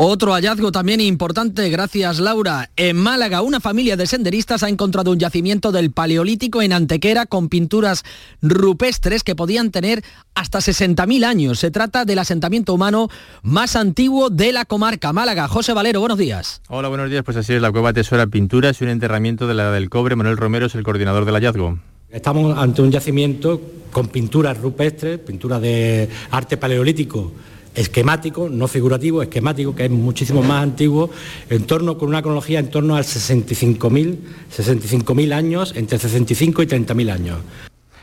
[0.00, 2.70] Otro hallazgo también importante, gracias Laura.
[2.76, 7.48] En Málaga, una familia de senderistas ha encontrado un yacimiento del Paleolítico en Antequera con
[7.48, 8.04] pinturas
[8.40, 10.04] rupestres que podían tener
[10.36, 11.58] hasta 60.000 años.
[11.58, 13.08] Se trata del asentamiento humano
[13.42, 15.12] más antiguo de la comarca.
[15.12, 16.62] Málaga, José Valero, buenos días.
[16.68, 17.24] Hola, buenos días.
[17.24, 20.14] Pues así es, la cueva tesora pinturas y un enterramiento de la edad del cobre.
[20.14, 21.76] Manuel Romero es el coordinador del hallazgo.
[22.08, 27.32] Estamos ante un yacimiento con pinturas rupestres, pinturas de arte paleolítico
[27.74, 31.10] esquemático, no figurativo, esquemático, que es muchísimo más antiguo,
[31.48, 34.16] en torno con una cronología en torno a 65.000
[34.50, 37.38] 65 años, entre 65 y 30.000 años.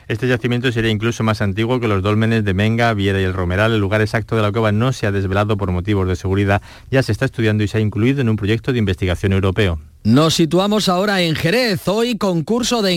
[0.08, 3.74] Este yacimiento sería incluso más antiguo que los dólmenes de Menga, Viera y el Romeral.
[3.74, 6.62] El lugar exacto de la cueva no se ha desvelado por motivos de seguridad.
[6.92, 9.80] Ya se está estudiando y se ha incluido en un proyecto de investigación europeo.
[10.06, 11.88] Nos situamos ahora en Jerez.
[11.88, 12.92] Hoy concurso de,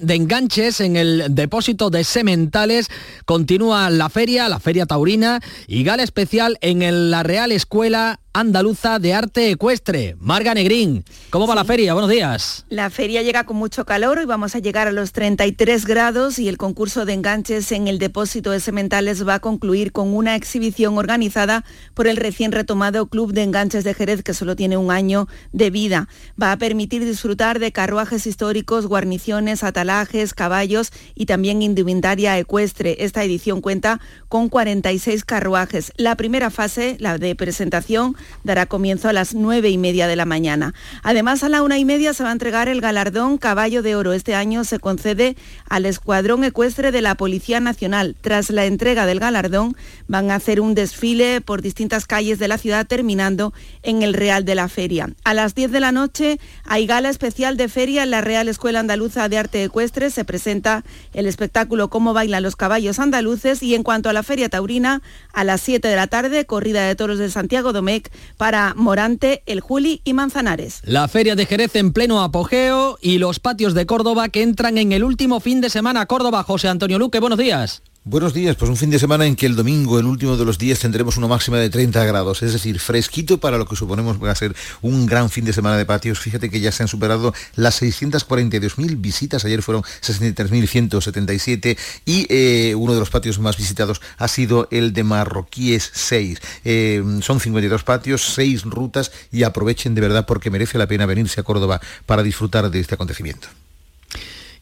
[0.00, 2.88] de enganches en el depósito de sementales.
[3.26, 9.14] Continúa la feria, la feria taurina y gala especial en la Real Escuela Andaluza de
[9.14, 10.14] Arte Ecuestre.
[10.20, 11.94] Marga Negrín, ¿cómo va la feria?
[11.94, 12.66] Buenos días.
[12.68, 16.46] La feria llega con mucho calor, y vamos a llegar a los 33 grados y
[16.46, 20.98] el concurso de enganches en el depósito de sementales va a concluir con una exhibición
[20.98, 21.64] organizada
[21.94, 25.70] por el recién retomado Club de Enganches de Jerez, que solo tiene un año de
[25.70, 26.06] vida.
[26.38, 32.96] Va a permitir disfrutar de carruajes históricos, guarniciones, atalajes, caballos y también indumentaria ecuestre.
[33.00, 35.92] Esta edición cuenta con 46 carruajes.
[35.96, 40.24] La primera fase, la de presentación, dará comienzo a las nueve y media de la
[40.24, 40.74] mañana.
[41.02, 44.12] Además, a la una y media se va a entregar el galardón Caballo de Oro.
[44.12, 45.36] Este año se concede
[45.68, 48.16] al Escuadrón Ecuestre de la Policía Nacional.
[48.20, 52.58] Tras la entrega del galardón, van a hacer un desfile por distintas calles de la
[52.58, 55.10] ciudad, terminando en el Real de la Feria.
[55.24, 58.80] A las 10 de la noche hay gala especial de feria en la Real Escuela
[58.80, 60.10] Andaluza de Arte Ecuestre.
[60.10, 64.48] Se presenta el espectáculo Cómo bailan los caballos andaluces y en cuanto a la Feria
[64.48, 69.42] Taurina, a las 7 de la tarde, corrida de toros de Santiago Domecq para Morante,
[69.46, 70.80] El Juli y Manzanares.
[70.84, 74.92] La Feria de Jerez en pleno apogeo y los patios de Córdoba que entran en
[74.92, 76.06] el último fin de semana.
[76.06, 77.82] Córdoba, José Antonio Luque, buenos días.
[78.08, 80.58] Buenos días, pues un fin de semana en que el domingo, el último de los
[80.58, 84.30] días, tendremos una máxima de 30 grados, es decir, fresquito para lo que suponemos va
[84.30, 86.20] a ser un gran fin de semana de patios.
[86.20, 92.94] Fíjate que ya se han superado las 642.000 visitas, ayer fueron 63.177 y eh, uno
[92.94, 96.38] de los patios más visitados ha sido el de Marroquíes 6.
[96.64, 101.40] Eh, son 52 patios, 6 rutas y aprovechen de verdad porque merece la pena venirse
[101.40, 103.48] a Córdoba para disfrutar de este acontecimiento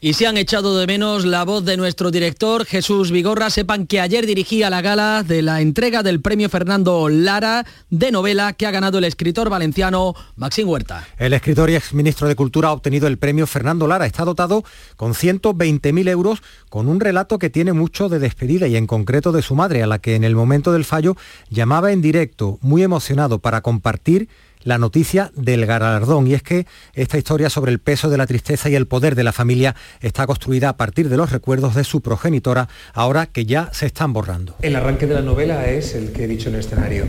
[0.05, 3.49] y se han echado de menos la voz de nuestro director Jesús Vigorra.
[3.49, 8.53] Sepan que ayer dirigía la gala de la entrega del premio Fernando Lara de novela
[8.53, 11.07] que ha ganado el escritor valenciano Maxim Huerta.
[11.17, 14.05] El escritor y exministro de Cultura ha obtenido el premio Fernando Lara.
[14.05, 14.63] Está dotado
[14.95, 19.41] con 120.000 euros con un relato que tiene mucho de despedida y en concreto de
[19.41, 21.17] su madre, a la que en el momento del fallo
[21.49, 24.29] llamaba en directo, muy emocionado para compartir
[24.65, 26.27] la noticia del galardón.
[26.27, 29.23] Y es que esta historia sobre el peso de la tristeza y el poder de
[29.23, 33.69] la familia está construida a partir de los recuerdos de su progenitora, ahora que ya
[33.71, 34.57] se están borrando.
[34.61, 37.05] El arranque de la novela es el que he dicho en el escenario.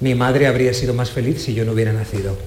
[0.00, 2.38] Mi madre habría sido más feliz si yo no hubiera nacido.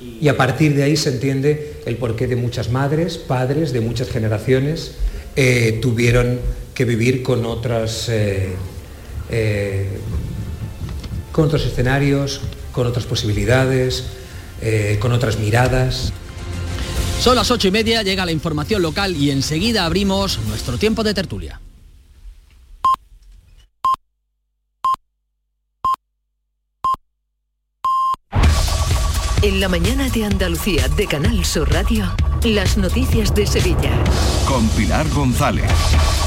[0.00, 4.08] Y a partir de ahí se entiende el porqué de muchas madres, padres, de muchas
[4.08, 4.96] generaciones,
[5.34, 6.40] eh, tuvieron
[6.74, 8.54] que vivir con otras eh,
[9.30, 9.88] eh,
[11.32, 12.40] con otros escenarios,
[12.76, 14.04] con otras posibilidades,
[14.60, 16.12] eh, con otras miradas.
[17.18, 21.14] Son las ocho y media, llega la información local y enseguida abrimos nuestro tiempo de
[21.14, 21.58] tertulia.
[29.42, 33.90] En la mañana de Andalucía de Canal Sur Radio, las noticias de Sevilla.
[34.46, 35.70] Con Pilar González.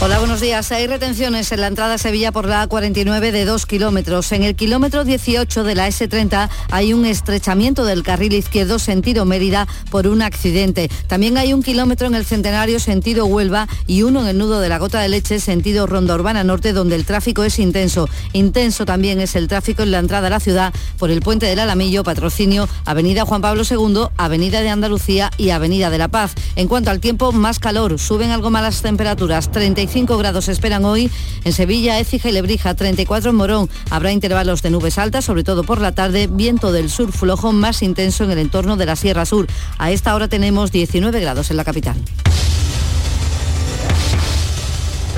[0.02, 0.72] Hola, buenos días.
[0.72, 4.32] Hay retenciones en la entrada a Sevilla por la A49 de 2 kilómetros.
[4.32, 9.67] En el kilómetro 18 de la S30 hay un estrechamiento del carril izquierdo sentido Mérida
[9.91, 10.89] por un accidente.
[11.08, 14.69] También hay un kilómetro en el Centenario sentido Huelva y uno en el nudo de
[14.69, 18.10] la Gota de Leche sentido Ronda Urbana Norte donde el tráfico es intenso.
[18.34, 21.60] Intenso también es el tráfico en la entrada a la ciudad por el puente del
[21.60, 26.34] Alamillo, patrocinio Avenida Juan Pablo II, Avenida de Andalucía y Avenida de la Paz.
[26.56, 28.00] En cuanto al tiempo, más calor.
[28.00, 29.52] Suben algo más las temperaturas.
[29.52, 31.12] 35 grados esperan hoy
[31.44, 33.70] en Sevilla, Écija y Lebrija, 34 en Morón.
[33.92, 37.84] Habrá intervalos de nubes altas, sobre todo por la tarde, viento del sur flojo más
[37.84, 39.48] intenso en el entorno de la Sierra Sur.
[39.78, 41.96] A esta hora tenemos 19 grados en la capital.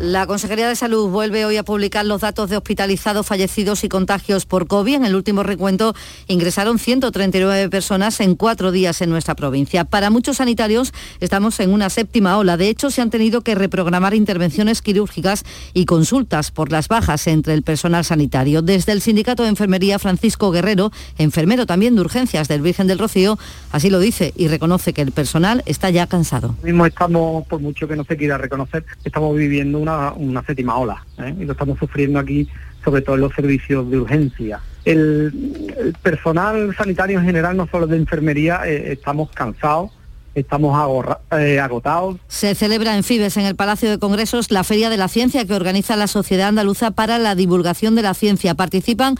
[0.00, 4.46] La Consejería de Salud vuelve hoy a publicar los datos de hospitalizados, fallecidos y contagios
[4.46, 4.94] por COVID.
[4.94, 5.92] En el último recuento
[6.28, 9.84] ingresaron 139 personas en cuatro días en nuestra provincia.
[9.84, 12.56] Para muchos sanitarios estamos en una séptima ola.
[12.56, 17.54] De hecho, se han tenido que reprogramar intervenciones quirúrgicas y consultas por las bajas entre
[17.54, 18.62] el personal sanitario.
[18.62, 23.36] Desde el Sindicato de Enfermería, Francisco Guerrero, enfermero también de urgencias del Virgen del Rocío,
[23.72, 26.54] así lo dice y reconoce que el personal está ya cansado.
[26.62, 31.04] Mismo estamos, por mucho que no se quiera reconocer, estamos viviendo una una, séptima ola
[31.18, 31.34] ¿eh?
[31.38, 32.48] y lo estamos sufriendo aquí
[32.84, 34.60] sobre todo en los servicios de urgencia.
[34.84, 39.90] El, personal sanitario en general, no solo de enfermería, eh, estamos cansados,
[40.34, 42.16] estamos eh, agotados.
[42.28, 45.54] Se celebra en Fibes, en el Palacio de Congresos, la Feria de la Ciencia que
[45.54, 48.54] organiza la Sociedad Andaluza para la Divulgación de la Ciencia.
[48.54, 49.16] Participan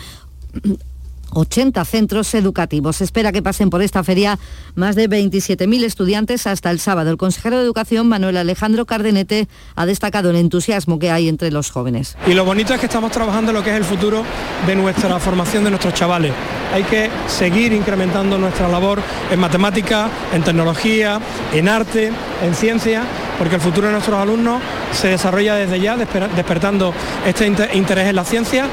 [1.32, 2.96] 80 centros educativos.
[2.96, 4.38] Se espera que pasen por esta feria
[4.74, 7.10] más de 27.000 estudiantes hasta el sábado.
[7.10, 11.70] El consejero de Educación, Manuel Alejandro Cardenete, ha destacado el entusiasmo que hay entre los
[11.70, 12.16] jóvenes.
[12.26, 14.24] Y lo bonito es que estamos trabajando en lo que es el futuro
[14.66, 16.32] de nuestra formación de nuestros chavales.
[16.72, 21.20] Hay que seguir incrementando nuestra labor en matemática, en tecnología,
[21.52, 22.12] en arte,
[22.42, 23.04] en ciencia,
[23.38, 24.60] porque el futuro de nuestros alumnos
[24.92, 26.92] se desarrolla desde ya, despertando
[27.26, 28.68] este interés en la ciencia.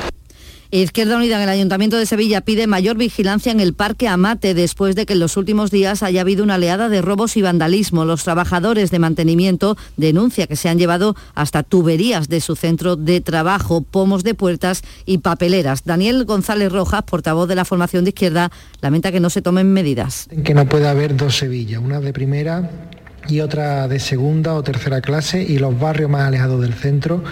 [0.82, 4.96] Izquierda Unida en el Ayuntamiento de Sevilla pide mayor vigilancia en el Parque Amate después
[4.96, 8.04] de que en los últimos días haya habido una oleada de robos y vandalismo.
[8.04, 13.22] Los trabajadores de mantenimiento denuncian que se han llevado hasta tuberías de su centro de
[13.22, 15.86] trabajo, pomos de puertas y papeleras.
[15.86, 20.28] Daniel González Rojas, portavoz de la formación de izquierda, lamenta que no se tomen medidas.
[20.44, 22.70] Que no puede haber dos Sevillas, una de primera
[23.30, 27.24] y otra de segunda o tercera clase y los barrios más alejados del centro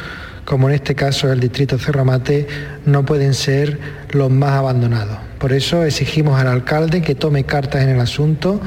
[0.46, 2.48] como en este caso el distrito Cerramate,
[2.86, 3.80] no pueden ser
[4.12, 5.18] los más abandonados.
[5.40, 8.62] Por eso exigimos al alcalde que tome cartas en el asunto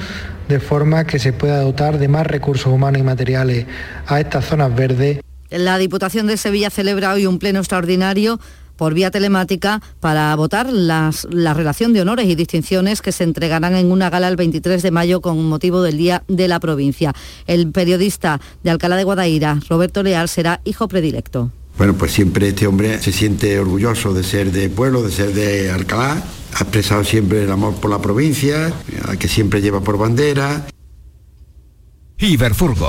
[0.49, 3.67] de forma que se pueda dotar de más recursos humanos y materiales
[4.07, 5.21] a estas zonas verdes.
[5.51, 8.41] La Diputación de Sevilla celebra hoy un pleno extraordinario
[8.77, 13.75] por vía telemática para votar las, la relación de honores y distinciones que se entregarán
[13.75, 17.15] en una gala el 23 de mayo con motivo del Día de la Provincia.
[17.47, 21.51] El periodista de Alcalá de Guadaira, Roberto Leal, será hijo predilecto.
[21.79, 25.71] Bueno, pues siempre este hombre se siente orgulloso de ser de pueblo, de ser de
[25.71, 26.23] Alcalá,
[26.55, 28.73] ha expresado siempre el amor por la provincia,
[29.19, 30.67] que siempre lleva por bandera.
[32.19, 32.89] Iberfurgo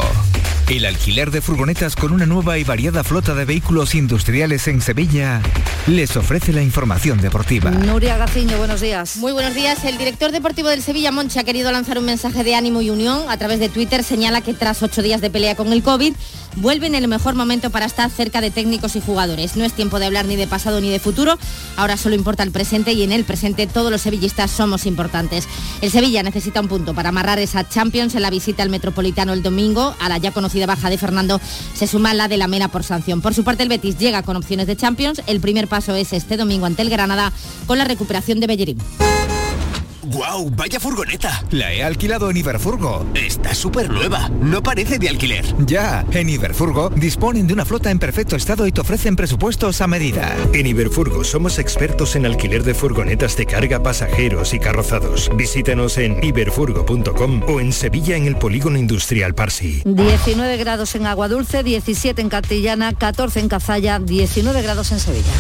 [0.70, 5.42] el alquiler de furgonetas con una nueva y variada flota de vehículos industriales en Sevilla
[5.88, 7.72] les ofrece la información deportiva.
[7.72, 9.16] Nuria Gaciño, buenos días.
[9.16, 9.86] Muy buenos días.
[9.86, 13.30] El director deportivo del Sevilla, Monchi, ha querido lanzar un mensaje de ánimo y unión.
[13.30, 16.14] A través de Twitter señala que tras ocho días de pelea con el COVID,
[16.58, 19.56] vuelve en el mejor momento para estar cerca de técnicos y jugadores.
[19.56, 21.38] No es tiempo de hablar ni de pasado ni de futuro.
[21.76, 25.48] Ahora solo importa el presente y en el presente todos los sevillistas somos importantes.
[25.82, 29.44] El Sevilla necesita un punto para amarrar esa Champions en la visita al Metropolitano el
[29.44, 31.40] domingo a la ya conocida baja de Fernando
[31.74, 33.22] se suma la de la Mena por sanción.
[33.22, 35.22] Por su parte, el Betis llega con opciones de Champions.
[35.28, 37.32] El primer paso es este domingo ante el Granada
[37.66, 39.07] con la recuperación de Bellerín.
[40.08, 40.50] ¡Guau!
[40.56, 41.44] ¡Vaya furgoneta!
[41.52, 43.06] La he alquilado en Iberfurgo.
[43.14, 44.30] Está súper nueva.
[44.42, 45.44] No parece de alquiler.
[45.66, 49.88] Ya, en Iberfurgo disponen de una flota en perfecto estado y te ofrecen presupuestos a
[49.88, 50.34] medida.
[50.54, 55.30] En Iberfurgo somos expertos en alquiler de furgonetas de carga, pasajeros y carrozados.
[55.36, 59.82] Visítanos en iberfurgo.com o en Sevilla en el Polígono Industrial Parsi.
[59.84, 65.34] 19 grados en Agua Dulce, 17 en Cantillana, 14 en Cazalla, 19 grados en Sevilla.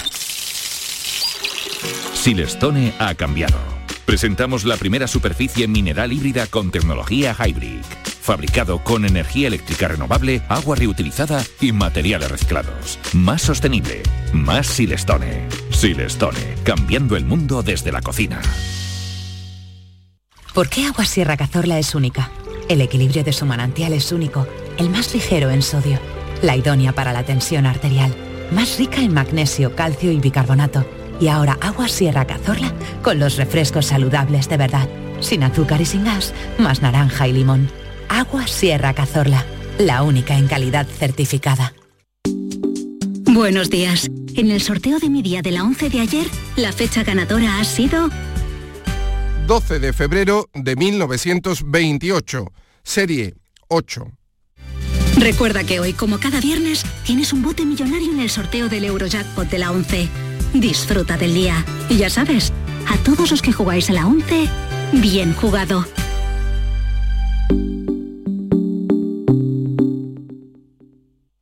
[2.15, 3.59] Silestone ha cambiado.
[4.07, 7.83] Presentamos la primera superficie mineral híbrida con tecnología Hybrid.
[8.19, 12.97] Fabricado con energía eléctrica renovable, agua reutilizada y materiales reciclados.
[13.13, 14.01] Más sostenible.
[14.33, 15.47] Más Silestone.
[15.69, 16.55] Silestone.
[16.63, 18.41] Cambiando el mundo desde la cocina.
[20.55, 22.31] ¿Por qué Agua Sierra Cazorla es única?
[22.69, 24.47] El equilibrio de su manantial es único,
[24.77, 25.99] el más ligero en sodio,
[26.41, 28.15] la idónea para la tensión arterial,
[28.51, 30.85] más rica en magnesio, calcio y bicarbonato.
[31.19, 34.89] Y ahora Agua Sierra Cazorla con los refrescos saludables de verdad,
[35.21, 37.69] sin azúcar y sin gas, más naranja y limón.
[38.09, 39.45] Agua Sierra Cazorla,
[39.77, 41.73] la única en calidad certificada.
[43.23, 44.07] Buenos días.
[44.35, 47.63] En el sorteo de mi día de la 11 de ayer, la fecha ganadora ha
[47.63, 48.09] sido
[49.47, 52.51] 12 de febrero de 1928.
[52.83, 53.35] Serie
[53.67, 54.07] 8.
[55.17, 59.49] Recuerda que hoy, como cada viernes, tienes un bote millonario en el sorteo del Eurojackpot
[59.49, 60.09] de la 11.
[60.53, 61.65] Disfruta del día.
[61.89, 62.51] Y ya sabes,
[62.87, 64.49] a todos los que jugáis a la 11,
[64.93, 65.85] bien jugado.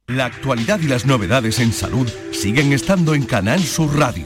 [0.08, 4.26] La actualidad y las novedades en salud siguen estando en Canal Sur Radio,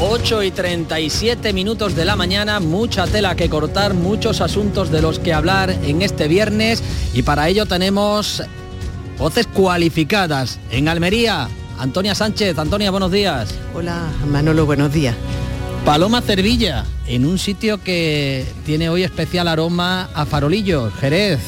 [0.00, 5.18] 8 y 37 minutos de la mañana, mucha tela que cortar, muchos asuntos de los
[5.18, 6.82] que hablar en este viernes
[7.14, 8.42] y para ello tenemos
[9.18, 10.58] voces cualificadas.
[10.70, 12.58] En Almería, Antonia Sánchez.
[12.58, 13.54] Antonia, buenos días.
[13.74, 15.16] Hola, Manolo, buenos días.
[15.84, 21.40] Paloma Cervilla, en un sitio que tiene hoy especial aroma a farolillos, Jerez.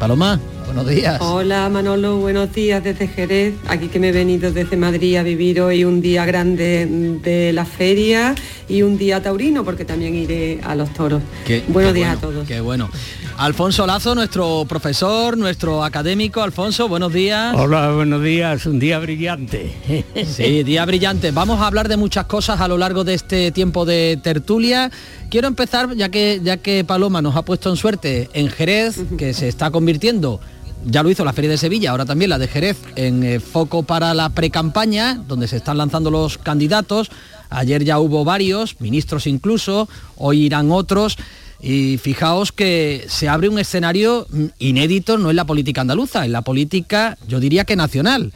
[0.00, 1.20] Paloma, buenos días.
[1.20, 3.54] Hola Manolo, buenos días desde Jerez.
[3.68, 6.86] Aquí que me he venido desde Madrid a vivir hoy un día grande
[7.22, 8.34] de la feria
[8.68, 11.22] y un día taurino porque también iré a los toros.
[11.46, 12.48] Qué- buenos qué días bueno, a todos.
[12.48, 12.90] Qué bueno.
[13.38, 16.42] Alfonso Lazo, nuestro profesor, nuestro académico.
[16.42, 17.54] Alfonso, buenos días.
[17.56, 19.72] Hola, buenos días, un día brillante.
[20.26, 21.30] Sí, día brillante.
[21.30, 24.90] Vamos a hablar de muchas cosas a lo largo de este tiempo de tertulia.
[25.30, 29.34] Quiero empezar, ya que, ya que Paloma nos ha puesto en suerte en Jerez, que
[29.34, 30.40] se está convirtiendo,
[30.84, 33.82] ya lo hizo la Feria de Sevilla, ahora también la de Jerez, en eh, foco
[33.82, 37.10] para la precampaña, donde se están lanzando los candidatos.
[37.50, 41.16] Ayer ya hubo varios, ministros incluso, hoy irán otros.
[41.60, 46.32] Y fijaos que se abre un escenario mm, inédito, no en la política andaluza, en
[46.32, 48.32] la política, yo diría que nacional.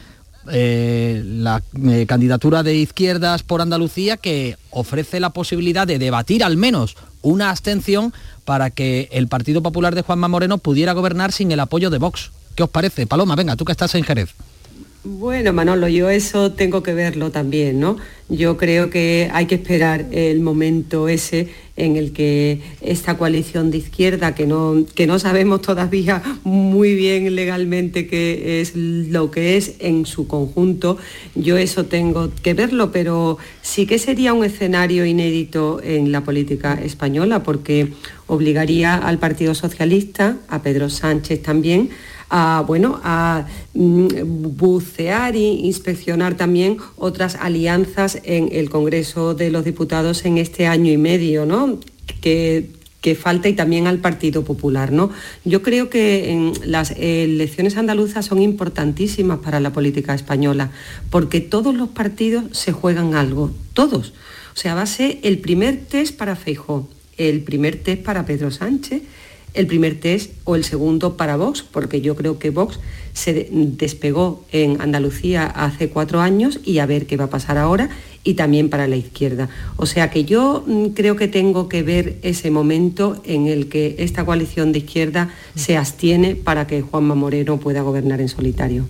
[0.51, 6.57] Eh, la eh, candidatura de izquierdas por Andalucía que ofrece la posibilidad de debatir al
[6.57, 8.13] menos una abstención
[8.45, 12.31] para que el Partido Popular de Juanma Moreno pudiera gobernar sin el apoyo de Vox.
[12.55, 13.07] ¿Qué os parece?
[13.07, 14.33] Paloma, venga, tú que estás en Jerez.
[15.03, 17.97] Bueno, Manolo, yo eso tengo que verlo también, ¿no?
[18.29, 23.79] Yo creo que hay que esperar el momento ese en el que esta coalición de
[23.79, 29.73] izquierda, que no, que no sabemos todavía muy bien legalmente qué es lo que es
[29.79, 30.99] en su conjunto,
[31.33, 36.79] yo eso tengo que verlo, pero sí que sería un escenario inédito en la política
[36.79, 37.91] española, porque
[38.27, 41.89] obligaría al Partido Socialista, a Pedro Sánchez también,
[42.31, 44.07] a, bueno, a mm,
[44.57, 50.91] bucear e inspeccionar también otras alianzas en el Congreso de los Diputados en este año
[50.91, 51.77] y medio, ¿no?
[52.21, 52.69] Que,
[53.01, 54.91] que falta y también al Partido Popular.
[54.91, 55.09] ¿no?
[55.43, 60.71] Yo creo que las elecciones andaluzas son importantísimas para la política española,
[61.09, 64.13] porque todos los partidos se juegan algo, todos.
[64.53, 68.51] O sea, va a ser el primer test para Feijó, el primer test para Pedro
[68.51, 69.01] Sánchez
[69.53, 72.79] el primer test o el segundo para Vox, porque yo creo que Vox
[73.13, 77.89] se despegó en Andalucía hace cuatro años y a ver qué va a pasar ahora
[78.23, 79.49] y también para la izquierda.
[79.77, 83.95] O sea que yo mm, creo que tengo que ver ese momento en el que
[83.99, 88.85] esta coalición de izquierda se abstiene para que Juanma Moreno pueda gobernar en solitario.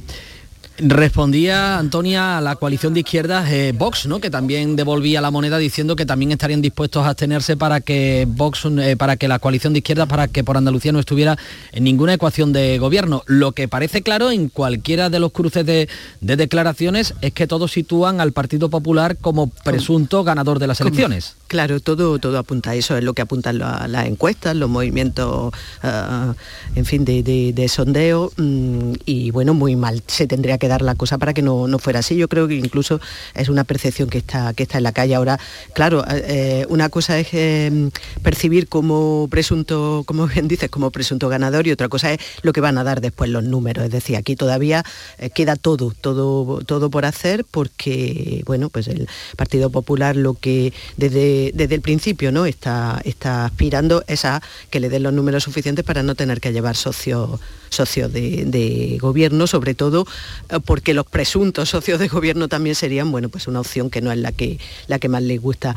[0.77, 4.19] Respondía Antonia a la coalición de izquierdas eh, Vox, ¿no?
[4.19, 8.65] que también devolvía la moneda diciendo que también estarían dispuestos a abstenerse para que Vox,
[8.65, 11.37] eh, para que la coalición de izquierdas, para que por Andalucía no estuviera
[11.71, 13.21] en ninguna ecuación de gobierno.
[13.27, 15.87] Lo que parece claro en cualquiera de los cruces de,
[16.21, 21.35] declaraciones es que todos sitúan al Partido Popular como presunto ganador de las elecciones.
[21.51, 26.33] Claro, todo, todo apunta a eso, es lo que apuntan las encuestas, los movimientos, eh,
[26.75, 31.17] en fin, de, sondeo, mm, y bueno, muy mal se tendría que dar la cosa
[31.17, 32.15] para que no, fuera así.
[32.15, 33.01] Yo creo que incluso
[33.35, 35.13] es una percepción que está, que está en la calle.
[35.13, 35.41] Ahora,
[35.73, 37.89] claro, eh, una cosa es eh,
[38.23, 42.61] percibir como presunto, como bien dices, como presunto ganador y otra cosa es lo que
[42.61, 43.83] van a dar después los números.
[43.83, 44.85] Es decir, aquí todavía
[45.17, 50.71] eh, queda todo, todo, todo por hacer porque, bueno, pues el Partido Popular lo que
[50.95, 52.45] desde, desde el principio ¿no?
[52.45, 56.53] está, está aspirando es a que le den los números suficientes para no tener que
[56.53, 57.39] llevar socios
[57.71, 60.05] socios de, gobierno, sobre todo
[60.49, 64.11] eh, porque los presuntos socios de gobierno también serían, bueno, pues una opción que no
[64.11, 65.75] es la que, la que más les gusta.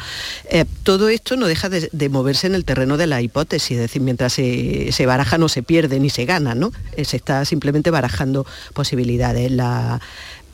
[0.50, 4.02] Eh, todo esto no deja de, moverse en el terreno de la hipótesis, es decir,
[4.02, 6.72] mientras se, baraja no se pierde ni se gana, ¿no?
[6.96, 8.44] Eh, se está simplemente barajando
[8.74, 9.52] posibilidades.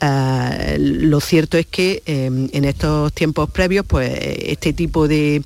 [0.01, 5.43] Lo cierto es que en estos tiempos previos, pues este tipo de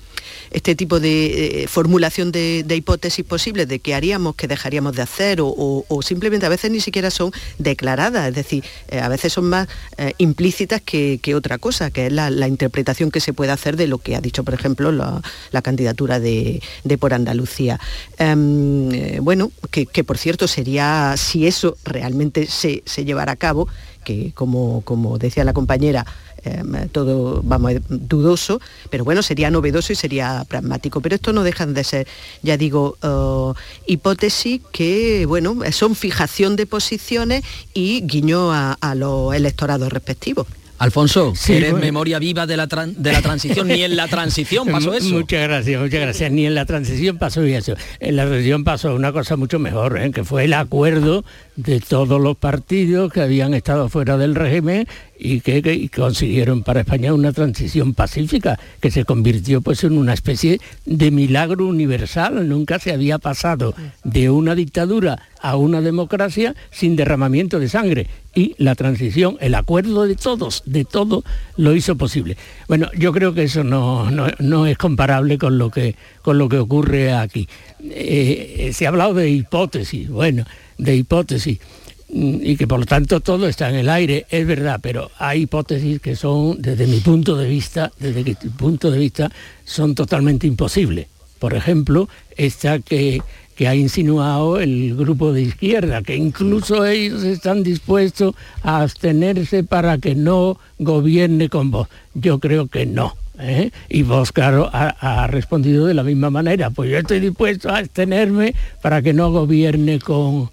[0.51, 5.39] este tipo de eh, formulación de, hipótesis posibles de qué haríamos, qué dejaríamos de hacer
[5.41, 9.67] o, simplemente a veces ni siquiera son declaradas, es decir, eh, a veces son más
[9.97, 13.97] eh, implícitas que, otra cosa, que es la, interpretación que se puede hacer de lo
[13.97, 15.21] que ha dicho, por ejemplo, la,
[15.61, 16.61] candidatura de,
[16.99, 17.79] por Andalucía.
[18.17, 23.67] Em, bueno, que, por cierto sería, si eso realmente se, se llevara a cabo,
[24.05, 26.05] que como, como decía la compañera,
[26.45, 31.01] Em, todo, vamos, dudoso, pero bueno, sería novedoso y sería pragmático.
[31.01, 32.07] Pero esto no dejan de ser,
[32.43, 33.53] ya digo, uh,
[33.87, 37.43] hipótesis que, bueno, son fijación de posiciones
[37.73, 40.45] y guiño a los electorados respectivos.
[40.77, 45.13] Alfonso, eres memoria viva de la, de la transición, ni en la transición pasó eso.
[45.15, 46.31] Muchas gracias, muchas gracias.
[46.31, 47.75] Ni en la transición pasó eso.
[47.99, 50.11] En la transición pasó una cosa mucho mejor, ¿eh?
[50.11, 51.23] que fue el acuerdo
[51.55, 54.87] de todos los partidos que habían estado fuera del régimen
[55.17, 60.59] y que, consiguieron para España una transición pacífica que se convirtió pues en una especie
[60.85, 62.47] de milagro universal.
[62.47, 68.53] Nunca se había pasado de una dictadura a una democracia sin derramamiento de sangre y
[68.57, 71.23] la transición, el acuerdo de todos, de todo,
[71.55, 72.35] lo hizo posible.
[72.67, 76.57] Bueno, yo creo que eso no, no, es comparable con lo que, con lo que
[76.57, 77.47] ocurre aquí.
[77.81, 80.45] Eh, se ha hablado de hipótesis, bueno,
[80.77, 81.59] de hipótesis
[82.07, 85.99] y que por lo tanto todo está en el aire, es verdad, pero hay hipótesis
[85.99, 89.31] que son, desde mi punto de vista, desde mi punto de vista,
[89.63, 91.07] son totalmente imposibles.
[91.39, 93.21] Por ejemplo, esta que,
[93.55, 99.97] que ha insinuado el grupo de izquierda, que incluso ellos están dispuestos a abstenerse para
[99.97, 101.87] que no gobierne con vos.
[102.13, 103.15] Yo creo que no.
[103.39, 103.71] ¿eh?
[103.89, 106.69] Y vos, claro, ha, ha, respondido de la misma manera.
[106.69, 110.49] Pues yo estoy dispuesto a abstenerme para que no gobierne con,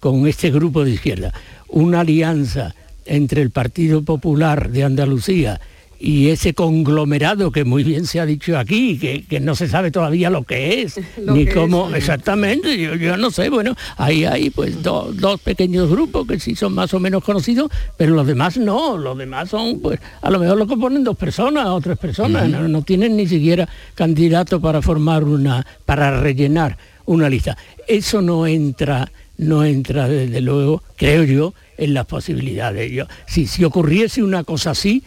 [0.00, 1.32] con este grupo de izquierda,
[1.68, 2.74] una alianza
[3.04, 5.60] entre el Partido Popular de Andalucía
[5.98, 10.30] y ese conglomerado que muy bien se ha dicho aquí, que, no se sabe todavía
[10.30, 15.88] lo que es, ni cómo exactamente, yo, no sé, bueno, ahí hay pues dos pequeños
[15.90, 19.80] grupos que sí son más o menos conocidos, pero los demás no, los demás son,
[19.80, 23.26] pues a lo mejor lo componen dos personas o tres personas, no, no tienen ni
[23.26, 26.76] siquiera candidato para formar una, para rellenar
[27.06, 27.56] una lista.
[27.86, 32.90] Eso no entra no entra desde luego, creo yo, en las posibilidades.
[32.90, 35.02] Yo, si, si ocurriese una cosa así,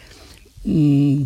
[0.64, 1.22] mm,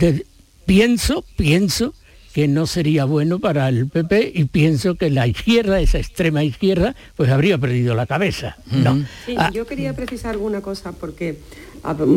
[0.67, 1.95] pienso, pienso
[2.35, 6.97] que no sería bueno para el PP y pienso que la izquierda, esa extrema izquierda,
[7.17, 8.57] pues habría perdido la cabeza.
[8.73, 9.05] No.
[9.37, 9.53] Ah.
[9.55, 11.39] yo quería precisar alguna cosa porque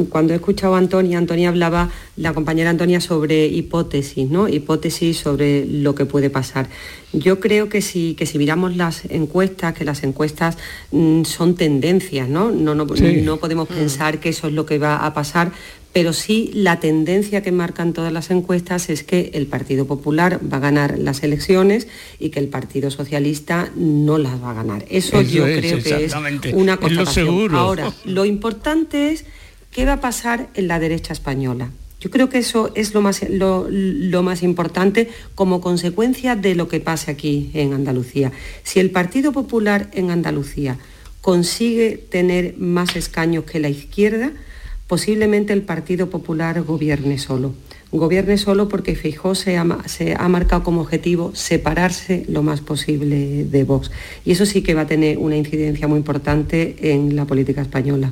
[0.09, 4.47] cuando he escuchado a Antonia, Antonia hablaba, la compañera Antonia, sobre hipótesis, ¿no?
[4.47, 6.69] Hipótesis sobre lo que puede pasar.
[7.13, 10.57] Yo creo que si, que si miramos las encuestas, que las encuestas
[10.91, 12.51] mm, son tendencias, ¿no?
[12.51, 13.73] No, no, no podemos mm.
[13.73, 15.51] pensar que eso es lo que va a pasar,
[15.97, 20.57] pero sí la tendencia que marcan todas las encuestas es que el Partido Popular va
[20.57, 21.87] a ganar las elecciones
[22.19, 24.85] y que el Partido Socialista no las va a ganar.
[24.89, 26.13] Eso, yo creo que es
[26.53, 27.55] una constatación.
[27.55, 29.25] Ahora, lo importante es
[29.77, 31.69] qué va a pasar en la derecha española.
[32.01, 37.51] Yo creo que eso es lo más, importante como consecuencia de lo que pase aquí
[37.53, 38.31] en Andalucía.
[38.63, 40.79] Si el Partido Popular en Andalucía
[41.21, 44.31] consigue tener más escaños que la izquierda,
[44.87, 47.53] posiblemente el Partido Popular gobierne solo.
[47.91, 48.97] Gobierne solo porque
[49.55, 53.91] ha, se ha marcado como objetivo separarse lo más posible de Vox.
[54.25, 58.11] Y eso sí que va a tener una incidencia muy importante en la política española.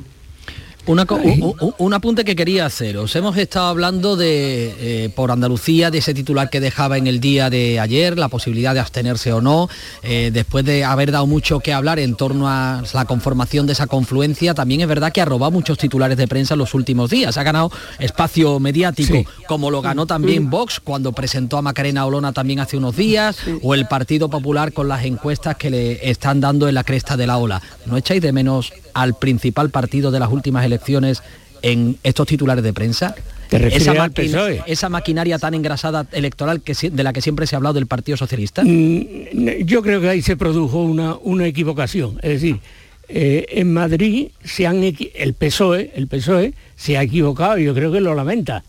[0.86, 2.96] Un, apunte que quería hacer.
[2.98, 7.20] Os hemos estado hablando de eh, por Andalucía, de ese titular que dejaba en el
[7.20, 9.68] día de ayer, la posibilidad de abstenerse o no,
[10.02, 13.86] eh, después de haber dado mucho que hablar en torno a la conformación de esa
[13.86, 17.36] confluencia, también es verdad que ha robado muchos titulares de prensa en los últimos días.
[17.36, 22.60] Ha ganado espacio mediático, como lo ganó también Vox cuando presentó a Macarena Olona también
[22.60, 26.74] hace unos días, o el Partido Popular con las encuestas que le están dando en
[26.74, 27.60] la cresta de la ola.
[27.86, 30.75] ¿No echáis de menos al principal partido de las últimas elecciones
[31.62, 33.14] en estos titulares de prensa?
[33.50, 34.10] esa,
[34.66, 38.16] esa maquinaria tan engrasada electoral que, de la que siempre se ha hablado del Partido
[38.16, 38.62] Socialista?
[38.64, 42.18] Mm, yo creo que ahí se produjo una, una equivocación.
[42.22, 42.58] Es decir,
[43.08, 47.92] eh, en Madrid se han, el PSOE, el PSOE se ha equivocado, y yo creo
[47.92, 48.64] que lo lamenta,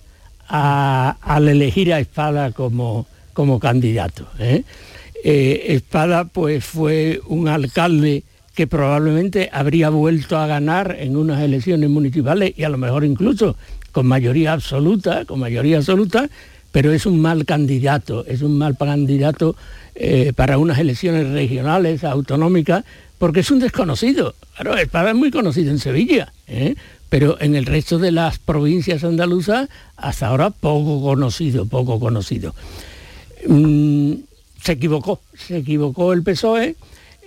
[0.48, 4.28] al elegir a Espada como, como candidato.
[4.40, 4.64] ¿eh?
[5.24, 8.24] Eh, Espada pues fue un alcalde
[8.58, 13.56] que probablemente habría vuelto a ganar en unas elecciones municipales y a lo mejor incluso
[13.92, 16.28] con mayoría absoluta, con mayoría absoluta,
[16.72, 19.56] pero es un mal candidato, es un mal candidato
[19.94, 22.84] eh, para unas elecciones regionales, autonómicas,
[23.20, 24.34] porque es un desconocido.
[24.80, 26.74] Espada es muy conocido en Sevilla, ¿eh?
[27.10, 32.56] pero en el resto de las provincias andaluzas hasta ahora poco conocido, poco conocido.
[33.48, 34.14] Mm,
[34.64, 36.76] se equivocó, se equivocó el PSOE.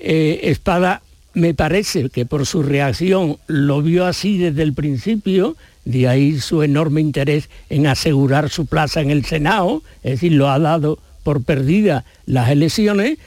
[0.02, 1.02] Eh, Espada
[1.34, 6.62] me parece que por su reacción lo vio así desde el principio, de ahí su
[6.62, 11.42] enorme interés en asegurar su plaza en el Senado, es decir, lo ha dado por
[11.42, 13.18] perdida las elecciones,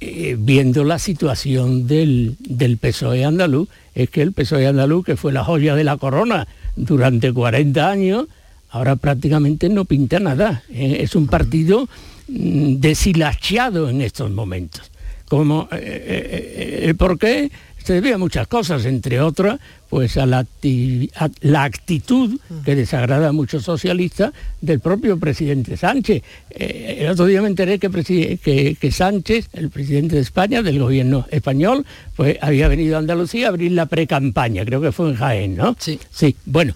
[0.00, 5.32] eh, viendo la situación del, del, PSOE andaluz, es que el PSOE andaluz, que fue
[5.32, 8.26] la joya de la corona durante 40 años,
[8.70, 10.62] ahora prácticamente no pinta nada.
[10.70, 11.88] Eh, es un partido
[12.28, 14.89] mm, deshilachado en estos momentos
[15.30, 17.52] como eh, eh, eh, ¿Por qué?
[17.84, 20.44] Se debe a muchas cosas, entre otras, pues a la,
[21.40, 26.22] la, actitud que desagrada a muchos socialistas del propio presidente Sánchez.
[26.50, 31.86] el otro día me enteré que, que, Sánchez, el presidente de España, del gobierno español,
[32.16, 35.74] pues había venido a Andalucía a abrir la pre-campaña, creo que fue en Jaén, ¿no?
[35.78, 35.98] Sí.
[36.10, 36.74] Sí, bueno,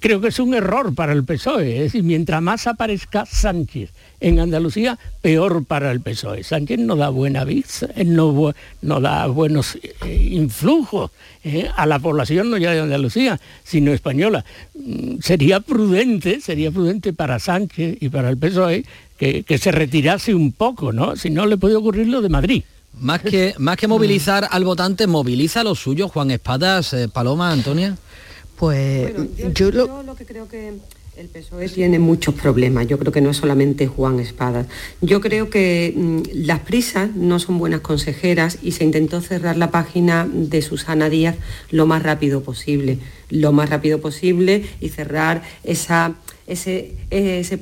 [0.00, 4.38] creo que es un error para el PSOE, es decir, mientras más aparezca Sánchez en
[4.38, 6.44] Andalucía, peor para el PSOE.
[6.44, 11.10] Sánchez no da buena vista, no, no da buenos eh, influjos
[11.44, 14.44] eh, a la población no ya de Andalucía, sino española.
[14.74, 18.84] Mm, sería prudente, sería prudente para Sánchez y para el PSOE
[19.18, 21.14] que, se retirase un poco, ¿no?
[21.14, 22.64] Si no le puede ocurrir lo de Madrid.
[23.00, 27.96] Más que, más que movilizar al votante, moviliza lo suyo, Juan Espadas, eh, Paloma, Antonia.
[28.62, 29.12] Pues
[29.54, 30.74] yo, lo que creo que
[31.16, 34.68] el PSOE tiene muchos problemas, yo creo que no es solamente Juan Espadas.
[35.00, 39.72] Yo creo que mm, las prisas no son buenas consejeras y se intentó cerrar la
[39.72, 41.34] página de Susana Díaz
[41.72, 42.98] lo más rápido posible,
[43.30, 46.14] lo más rápido posible y cerrar esa
[46.46, 47.60] ese, ese,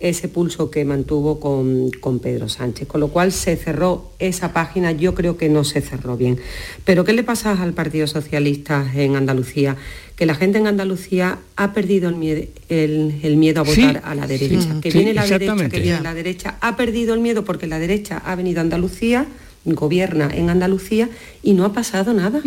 [0.00, 4.92] ese pulso que mantuvo con, con, Pedro Sánchez, con lo cual se cerró esa página,
[4.92, 6.38] yo creo que no se cerró bien.
[6.84, 9.76] Pero ¿qué le pasa al Partido Socialista en Andalucía?
[10.16, 14.26] Que la gente en Andalucía ha perdido el miedo, el, miedo a votar a la
[14.26, 17.78] derecha, que viene la derecha, que viene la derecha, ha perdido el miedo porque la
[17.78, 19.26] derecha ha venido a Andalucía,
[19.64, 21.08] gobierna en Andalucía
[21.42, 22.40] y no ha pasado nada.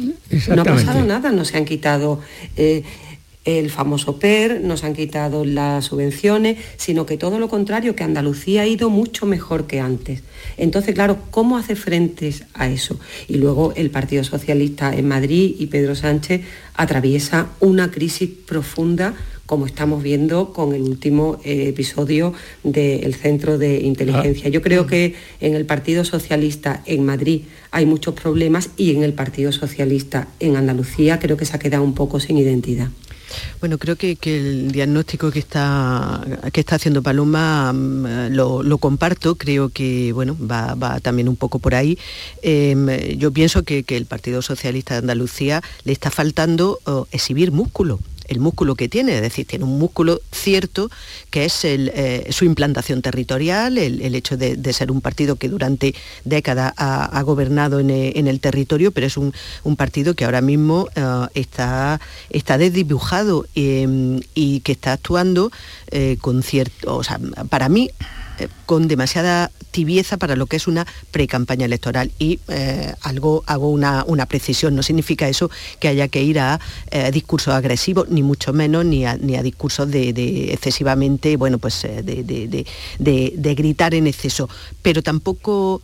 [0.55, 2.19] No ha pasado nada, no se han quitado...
[2.55, 2.83] Eh,
[3.47, 8.63] el famoso PER, nos han quitado las subvenciones, sino que todo lo contrario, que Andalucía
[8.63, 10.21] ha ido mucho mejor que antes.
[10.57, 12.99] Entonces, claro, ¿cómo hace frente a eso?
[13.29, 16.41] Y luego el Partido Socialista en Madrid y Pedro Sánchez
[16.75, 19.13] atraviesa una crisis profunda
[19.45, 22.33] como estamos viendo con el último eh, episodio
[22.65, 24.49] del Centro de Inteligencia.
[24.49, 29.13] Yo creo que en el Partido Socialista en Madrid hay muchos problemas y en el
[29.13, 32.89] Partido Socialista en Andalucía creo que se ha quedado un poco sin identidad.
[33.59, 36.21] Bueno, creo que, el diagnóstico que está,
[36.51, 41.75] que está haciendo Paloma mm, lo, comparto, creo que bueno, va, también un poco por
[41.75, 41.97] ahí.
[42.41, 47.51] Em, yo pienso que, que, el Partido Socialista de Andalucía le está faltando oh, exhibir
[47.51, 50.89] músculo el músculo que tiene, es decir, tiene un músculo cierto
[51.29, 56.73] que es eh, su implantación territorial, el, hecho de, ser un partido que durante décadas
[56.77, 59.33] ha, gobernado eh, en, el territorio, pero es un,
[59.77, 61.99] partido que ahora mismo eh, está,
[62.29, 65.51] está desdibujado y que está actuando
[66.21, 67.19] con cierto, o sea,
[67.49, 67.91] para mí
[68.65, 74.25] con demasiada tibieza para lo que es una pre-campaña electoral y eh, algo hago una,
[74.27, 74.75] precisión.
[74.75, 76.59] No significa eso que haya que ir a
[76.91, 81.83] eh, discursos agresivos, ni mucho menos, ni a, ni a discursos de, excesivamente, bueno, pues
[81.83, 84.49] eh, de, gritar en exceso.
[84.81, 85.81] Pero tampoco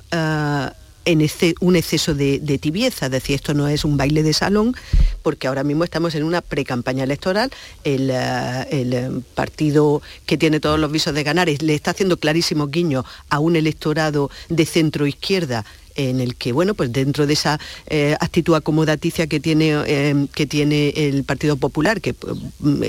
[1.06, 1.28] en
[1.60, 4.76] un exceso de, tibieza, es decir, esto no es un baile de salón,
[5.22, 7.52] porque ahora mismo estamos en una pre-campaña electoral,
[7.84, 12.68] el, eh, eh, partido que tiene todos los visos de ganar le está haciendo clarísimo
[12.68, 17.60] guiño a un electorado de centro izquierda en el que, bueno, pues dentro de esa
[17.88, 22.16] eh, actitud acomodaticia que tiene, que tiene el Partido Popular, que,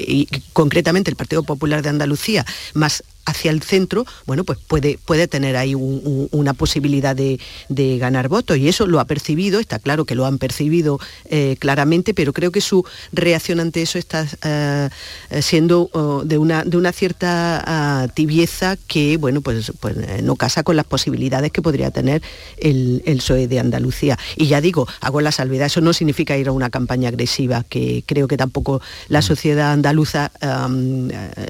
[0.06, 5.28] y concretamente el Partido Popular de Andalucía, más hacia el centro, bueno, pues puede, puede
[5.28, 7.38] tener ahí una posibilidad de,
[7.98, 8.56] ganar votos.
[8.56, 12.50] Y eso lo ha percibido, está claro que lo han percibido eh, claramente, pero creo
[12.50, 14.88] que su reacción ante eso está eh,
[15.42, 20.36] siendo oh, de, una, de una cierta ah, tibieza que, bueno, pues, pues eh, no
[20.36, 22.22] casa con las posibilidades que podría tener
[22.58, 24.18] el, el PSOE de Andalucía.
[24.36, 28.02] Y ya digo, hago la salvedad, eso no significa ir a una campaña agresiva, que
[28.06, 29.22] creo que tampoco la mm.
[29.22, 30.32] sociedad andaluza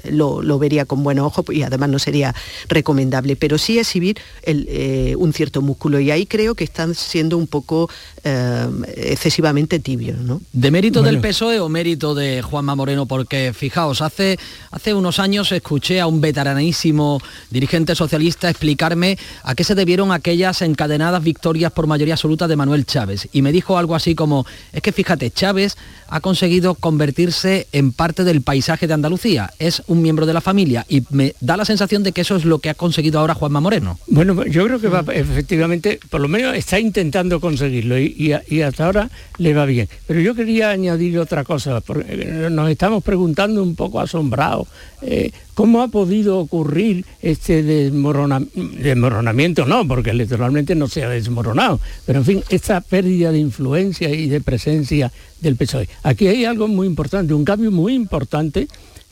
[0.05, 2.33] lo, lo, vería con buenos ojos además no sería
[2.67, 5.99] recomendable, pero sí exhibir eh, un cierto músculo.
[5.99, 7.89] Y ahí creo que están siendo un poco
[8.27, 10.17] eh, excesivamente tibios.
[10.17, 10.41] ¿no?
[10.51, 13.05] ¿De mérito del PSOE o mérito de Juanma Moreno?
[13.05, 14.39] Porque fijaos, hace,
[14.71, 17.21] hace unos años escuché a un veteranísimo
[17.51, 22.87] dirigente socialista explicarme a qué se debieron aquellas encadenadas victorias por mayoría absoluta de Manuel
[22.87, 27.91] Chávez y me dijo algo así como, es que fíjate, Chávez ha conseguido convertirse en
[27.91, 31.65] parte del paisaje de Andalucía, es un miembro de la familia y me da la
[31.65, 33.99] sensación de que eso es lo que ha conseguido ahora Juanma Moreno.
[34.07, 38.14] Bueno, yo creo que va, efectivamente, por lo menos está intentando conseguirlo y,
[38.63, 39.89] hasta ahora le va bien.
[40.07, 44.67] Pero yo quería añadir otra cosa, porque nos estamos preguntando un poco asombrados,
[45.01, 49.65] eh, ¿cómo ha podido ocurrir este desmoronamiento?
[49.65, 54.27] No, porque electoralmente no se ha desmoronado, pero en fin, esta pérdida de influencia y
[54.27, 55.11] de presencia
[55.41, 55.89] del PSOE.
[56.03, 58.67] Aquí hay algo muy importante, un cambio muy importante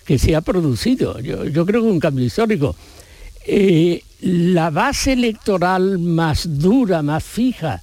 [0.05, 1.19] que se ha producido.
[1.19, 2.75] Yo, creo que un cambio histórico.
[3.45, 7.81] Eh, la base electoral más dura, más fija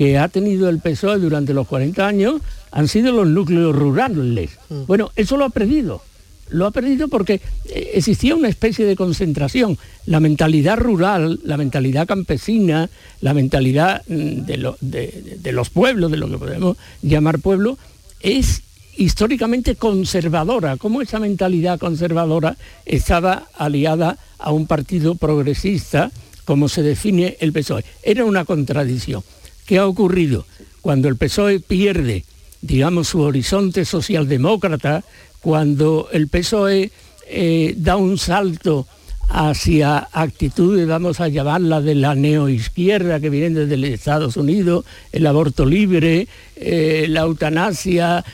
[0.00, 2.40] que ha tenido el PSOE durante los 40 años
[2.70, 4.52] han sido los núcleos rurales.
[4.70, 4.86] Mm.
[4.86, 6.00] Bueno, eso lo ha perdido.
[6.48, 9.76] Lo ha perdido porque eh, existía una especie de concentración.
[10.06, 12.88] La mentalidad rural, la mentalidad campesina,
[13.20, 17.76] la mentalidad mm, de, de los pueblos, de lo que podemos llamar pueblo,
[18.20, 18.62] es
[18.96, 26.10] históricamente conservadora, como esa mentalidad conservadora estaba aliada a un partido progresista,
[26.46, 27.84] como se define el PSOE.
[28.02, 29.22] Era una contradicción.
[29.66, 30.46] ¿Qué ha ocurrido?
[30.80, 32.24] Cuando el PSOE pierde,
[32.62, 35.04] digamos, su horizonte socialdemócrata,
[35.40, 36.90] cuando el PSOE
[37.28, 38.86] eh, da un salto
[39.28, 45.64] hacia actitudes, vamos a llamarla de la neoizquierda que vienen desde Estados Unidos, el aborto
[45.64, 48.24] libre, eh, la eutanasia,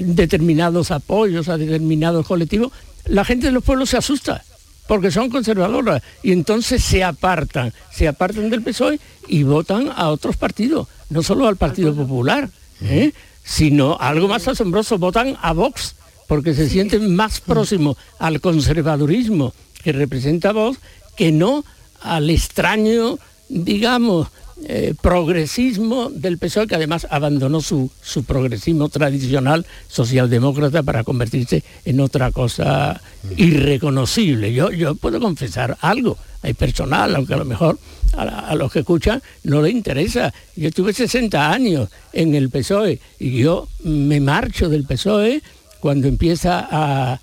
[0.00, 2.72] determinados apoyos a determinados colectivos,
[3.06, 4.44] la gente de los pueblos se asusta
[4.88, 6.02] porque son conservadoras.
[6.24, 11.46] Y entonces se apartan, se apartan del PSOE y votan a otros partidos, no solo
[11.46, 12.48] al Partido Popular,
[12.82, 13.12] ¿eh?
[13.44, 15.94] sino algo más asombroso, votan a Vox
[16.26, 20.78] porque se sienten más próximos al conservadurismo que representa Vox
[21.16, 21.64] que no
[22.00, 23.18] al extraño,
[23.48, 24.28] digamos,
[24.64, 32.00] eh, progresismo del PSOE, que además abandonó su, su, progresismo tradicional socialdemócrata para convertirse en
[32.00, 33.00] otra cosa
[33.36, 34.52] irreconocible.
[34.52, 37.78] Yo, yo puedo confesar algo, hay personal, aunque a lo mejor
[38.16, 40.32] a, los que escuchan no le interesa.
[40.56, 45.42] Yo tuve 60 años en el PSOE y yo me marcho del PSOE
[45.80, 47.20] cuando empieza a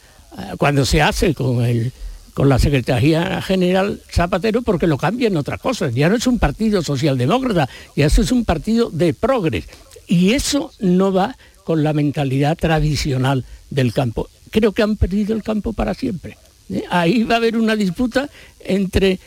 [0.57, 1.93] cuando se hace con el
[2.35, 5.95] con la Secretaría General Zapatero porque lo cambian otras cosas.
[5.95, 9.65] Ya no es un partido socialdemócrata, ya eso es un partido de progres.
[10.05, 14.29] Y eso no va con la mentalidad tradicional del campo.
[14.51, 16.37] Creo que han perdido el campo para siempre.
[16.69, 16.83] ¿eh?
[16.89, 18.29] Ahí va a haber una disputa
[18.59, 19.19] entre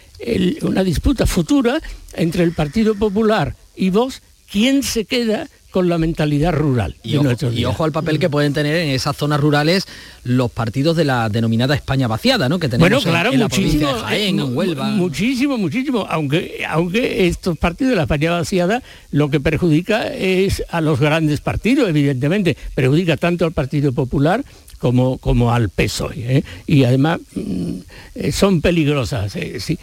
[0.62, 1.80] una disputa futura
[2.12, 6.96] entre el Partido Popular y vos, quién se queda con la mentalidad rural.
[7.02, 7.16] Y,
[7.64, 9.86] ojo, al papel que pueden tener en esas zonas rurales
[10.24, 12.58] los partidos de la denominada España vaciada, ¿no?
[12.58, 16.06] Que tenemos bueno, claro, muchísimo, eh, Muchísimo, muchísimo.
[16.08, 21.40] Aunque, aunque estos partidos de la España vaciada lo que perjudica es a los grandes
[21.40, 22.56] partidos, evidentemente.
[22.74, 24.44] Perjudica tanto al Partido Popular
[24.78, 26.38] como, como al PSOE.
[26.38, 26.44] ¿eh?
[26.66, 27.72] Y además mm,
[28.14, 29.32] eh, son peligrosas.
[29.32, 29.78] Si,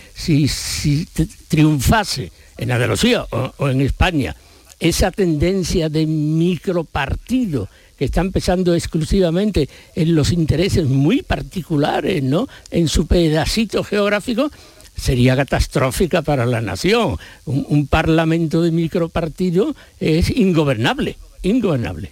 [0.48, 1.08] si,
[1.48, 3.26] triunfase en Andalucía
[3.58, 4.36] o en España
[4.80, 12.48] esa tendencia de micropartido que está empezando exclusivamente en los intereses muy particulares, ¿no?
[12.72, 14.52] En su pedacito geográfico,
[14.98, 17.18] sería catastrófica para la nación.
[17.46, 22.12] Un, parlamento de micropartido es ingobernable, ingobernable.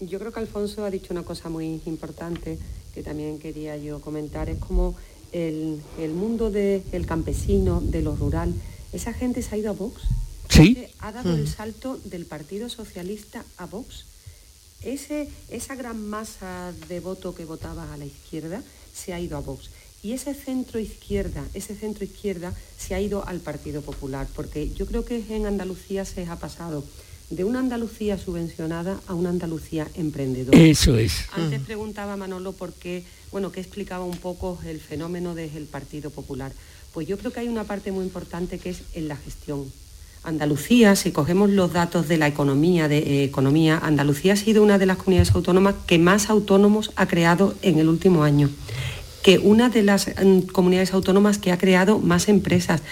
[0.00, 2.58] Yo creo que Alfonso ha dicho una cosa muy importante
[2.94, 4.94] que también quería yo comentar, es como
[5.32, 5.80] el,
[6.14, 8.54] mundo del campesino, de lo rural,
[8.92, 10.02] esa gente se ha ido a Vox
[10.98, 14.04] ha dado el salto del Partido Socialista a Vox.
[14.82, 18.62] Ese, esa gran masa de voto que votaba a la izquierda
[18.94, 19.70] se ha ido a Vox.
[20.02, 24.86] Y ese centro izquierda, ese centro izquierda se ha ido al Partido Popular, porque yo
[24.86, 26.84] creo que en Andalucía se ha pasado
[27.30, 30.58] de una Andalucía subvencionada a una Andalucía emprendedora.
[30.58, 31.26] Eso es.
[31.32, 31.64] Antes mm.
[31.64, 36.52] preguntaba Manolo por qué, bueno, que explicaba un poco el fenómeno del Partido Popular.
[36.94, 39.70] Pues yo creo que hay una parte muy importante que es en la gestión.
[40.28, 44.78] Andalucía, si cogemos los datos de la economía, de eh, economía, Andalucía ha sido una
[44.78, 48.50] de las comunidades autónomas que más autónomos ha creado en el último año,
[49.22, 52.82] que una de las mm, comunidades autónomas que ha creado más empresas.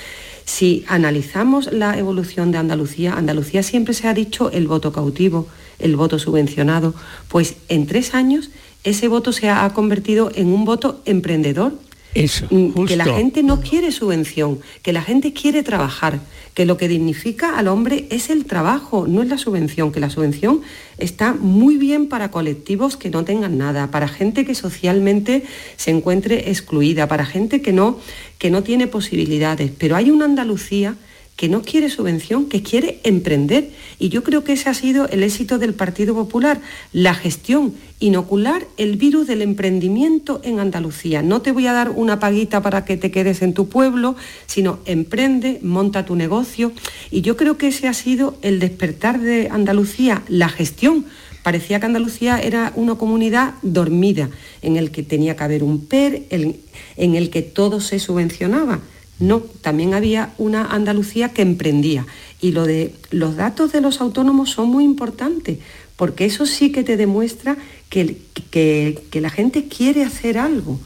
[0.47, 5.47] Si analizamos la evolución de Andalucía, Andalucía siempre se ha dicho el voto cautivo,
[5.79, 6.95] el voto subvencionado,
[7.29, 8.51] pues en tres años
[8.83, 11.75] ese voto se ha convertido en un voto emprendedor.
[12.17, 16.21] Eso, mm, Que la gente no quiere subvención, que la gente quiere trabajar
[16.57, 20.09] que lo que dignifica al hombre es el trabajo, no es la subvención, que la
[20.09, 20.63] subvención
[20.97, 25.45] está muy bien para colectivos que no tengan nada, para gente que socialmente
[25.77, 27.99] se encuentre excluida, para gente que no,
[28.39, 29.71] que no tiene posibilidades.
[29.77, 30.97] Pero hay una Andalucía
[31.37, 33.71] que no quiere subvención, que quiere emprender.
[33.99, 36.63] Y yo creo que ese ha sido el éxito del Partido Popular,
[36.93, 41.21] la gestión, inocular el virus del emprendimiento en Andalucía.
[41.21, 44.17] No te voy a dar una paguita para que te quedes en tu pueblo,
[44.47, 46.73] sino emprende, monta tu negocio.
[47.11, 51.05] Y yo creo que ese ha sido el despertar de Andalucía, la gestión.
[51.43, 54.31] Parecía que Andalucía era una comunidad dormida,
[54.63, 58.81] en el que tenía que haber un PER, en el que todo se subvencionaba.
[59.19, 62.07] No, también había una Andalucía que emprendía.
[62.41, 65.59] Y lo de los datos de los autónomos son muy importantes,
[65.97, 67.57] porque eso sí que te demuestra
[67.89, 68.19] que,
[68.51, 70.79] que, la gente quiere hacer algo.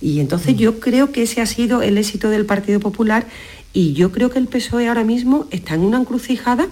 [0.00, 0.58] Y entonces mm.
[0.58, 3.26] yo creo que ese ha sido el éxito del Partido Popular
[3.72, 6.66] y yo creo que el PSOE ahora mismo está en una encrucijada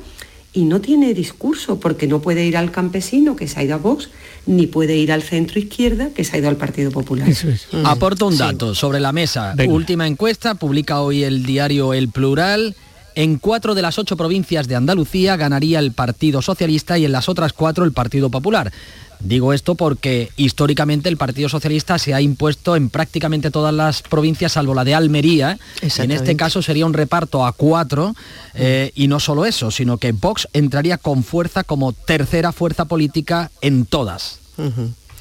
[0.55, 3.79] y no tiene discurso, porque no puede ir al campesino que se ha ido a
[3.79, 4.09] Vox,
[4.47, 7.29] ni puede ir al centro izquierda que se ha ido al Partido Popular.
[7.29, 7.85] Eso mm.
[7.85, 9.55] Aporto un dato sobre la mesa.
[9.69, 12.77] Última encuesta, publica hoy el diario El Plural.
[13.17, 17.29] En cuatro de las ocho provincias de Andalucía ganaría el Partido Socialista y en las
[17.29, 18.73] otras cuatro el Partido Popular.
[19.25, 24.53] Digo esto porque históricamente el Partido Socialista se ha impuesto en prácticamente todas las provincias,
[24.53, 25.59] salvo la de Almería.
[25.99, 28.15] En este caso sería un reparto a cuatro
[28.55, 33.51] eh, y no solo eso, sino que Vox entraría con fuerza como tercera fuerza política
[33.63, 34.41] en todas.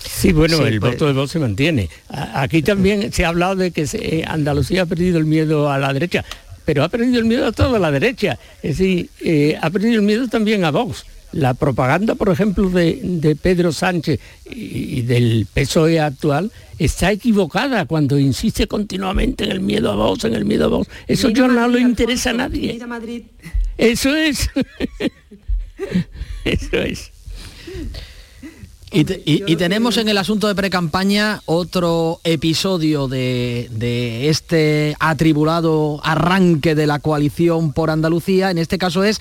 [0.06, 1.90] Sí, bueno, el pues voto de Vox se mantiene.
[2.10, 5.94] Aquí también se ha hablado de que eh, Andalucía ha perdido el miedo a la
[5.94, 6.26] derecha,
[6.66, 8.38] pero ha perdido el miedo a toda la derecha.
[8.62, 11.06] Es decir, eh, ha perdido el miedo también a Vox.
[11.34, 14.20] La propaganda, por ejemplo, de, Pedro Sánchez
[14.50, 20.36] y, del PSOE actual está equivocada cuando insiste continuamente en el miedo a vos, en
[20.36, 20.88] el miedo a vos.
[21.08, 22.74] Eso ya no le interesa a nadie.
[23.78, 24.50] Eso es.
[26.46, 27.12] Eso es.
[28.92, 34.96] Y, te- y- y tenemos en el asunto de precampaña otro episodio de, de este
[35.00, 38.52] atribulado arranque de la coalición por Andalucía.
[38.52, 39.20] En este caso es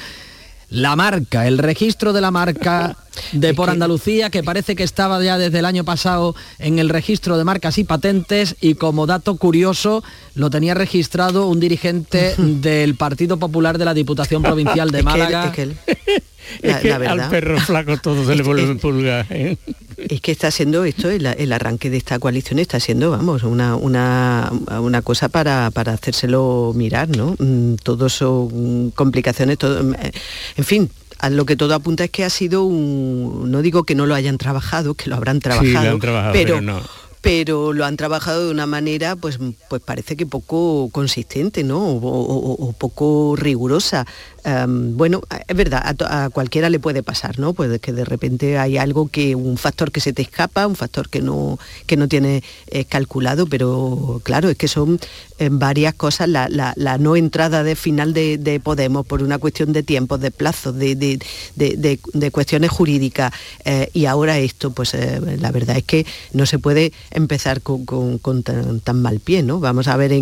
[0.73, 2.97] la marca, el registro de la marca
[3.33, 7.37] de por Andalucía, que parece que estaba ya desde el año pasado en el registro
[7.37, 10.03] de marcas y patentes y como dato curioso
[10.35, 15.11] lo tenía registrado un dirigente del Partido Popular de la Diputación Provincial de Es que
[15.13, 15.45] él- Málaga.
[15.47, 15.77] es que él-
[16.61, 17.31] Es La- que la al verdad.
[17.31, 19.27] perro flaco todo se le vuelve pulga.
[19.31, 19.57] ¿eh?
[19.97, 23.77] Es que está siendo esto, el, el arranque de esta coalición está siendo, vamos, una,
[23.77, 27.37] una, una cosa para, para hacérselo mirar, ¿no?
[27.39, 30.13] Mm, Todo son complicaciones, todo, mm, eh,
[30.57, 30.91] en fin.
[31.19, 34.15] A lo que todo apunta es que ha sido un, no digo que no lo
[34.17, 36.81] hayan trabajado, que lo habrán trabajado, Sí, lo han trabajado, pero, pero no.
[37.21, 39.39] pero lo han trabajado de una manera, pues,
[39.71, 41.79] pues parece que poco consistente, ¿no?
[41.79, 44.05] O, o- o poco rigurosa.
[44.45, 47.53] Em, bueno, es verdad, a, cualquiera le puede pasar, ¿no?
[47.53, 51.09] Puede que de repente hay algo que, un factor que se te escapa, un factor
[51.09, 54.99] que no, que no tienes eh, calculado, pero claro, es que son
[55.39, 59.73] eh, varias cosas, la, la- no entrada de final de, de Podemos por una cuestión
[59.73, 61.19] de tiempos, de plazos, de, de-
[61.55, 63.33] de- cuestiones jurídicas,
[63.65, 68.43] eh, y ahora esto, pues la verdad es que no se puede empezar con, con-
[68.43, 69.61] tan, mal pie, ¿no?
[69.61, 70.13] Vamos a ver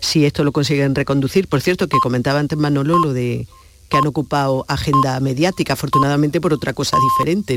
[0.00, 1.48] si esto lo consiguen reconducir.
[1.48, 3.46] Por cierto, que comentaba antes Manolo lo de
[3.90, 7.48] que han ocupado agenda mediática, afortunadamente por otra cosa diferente.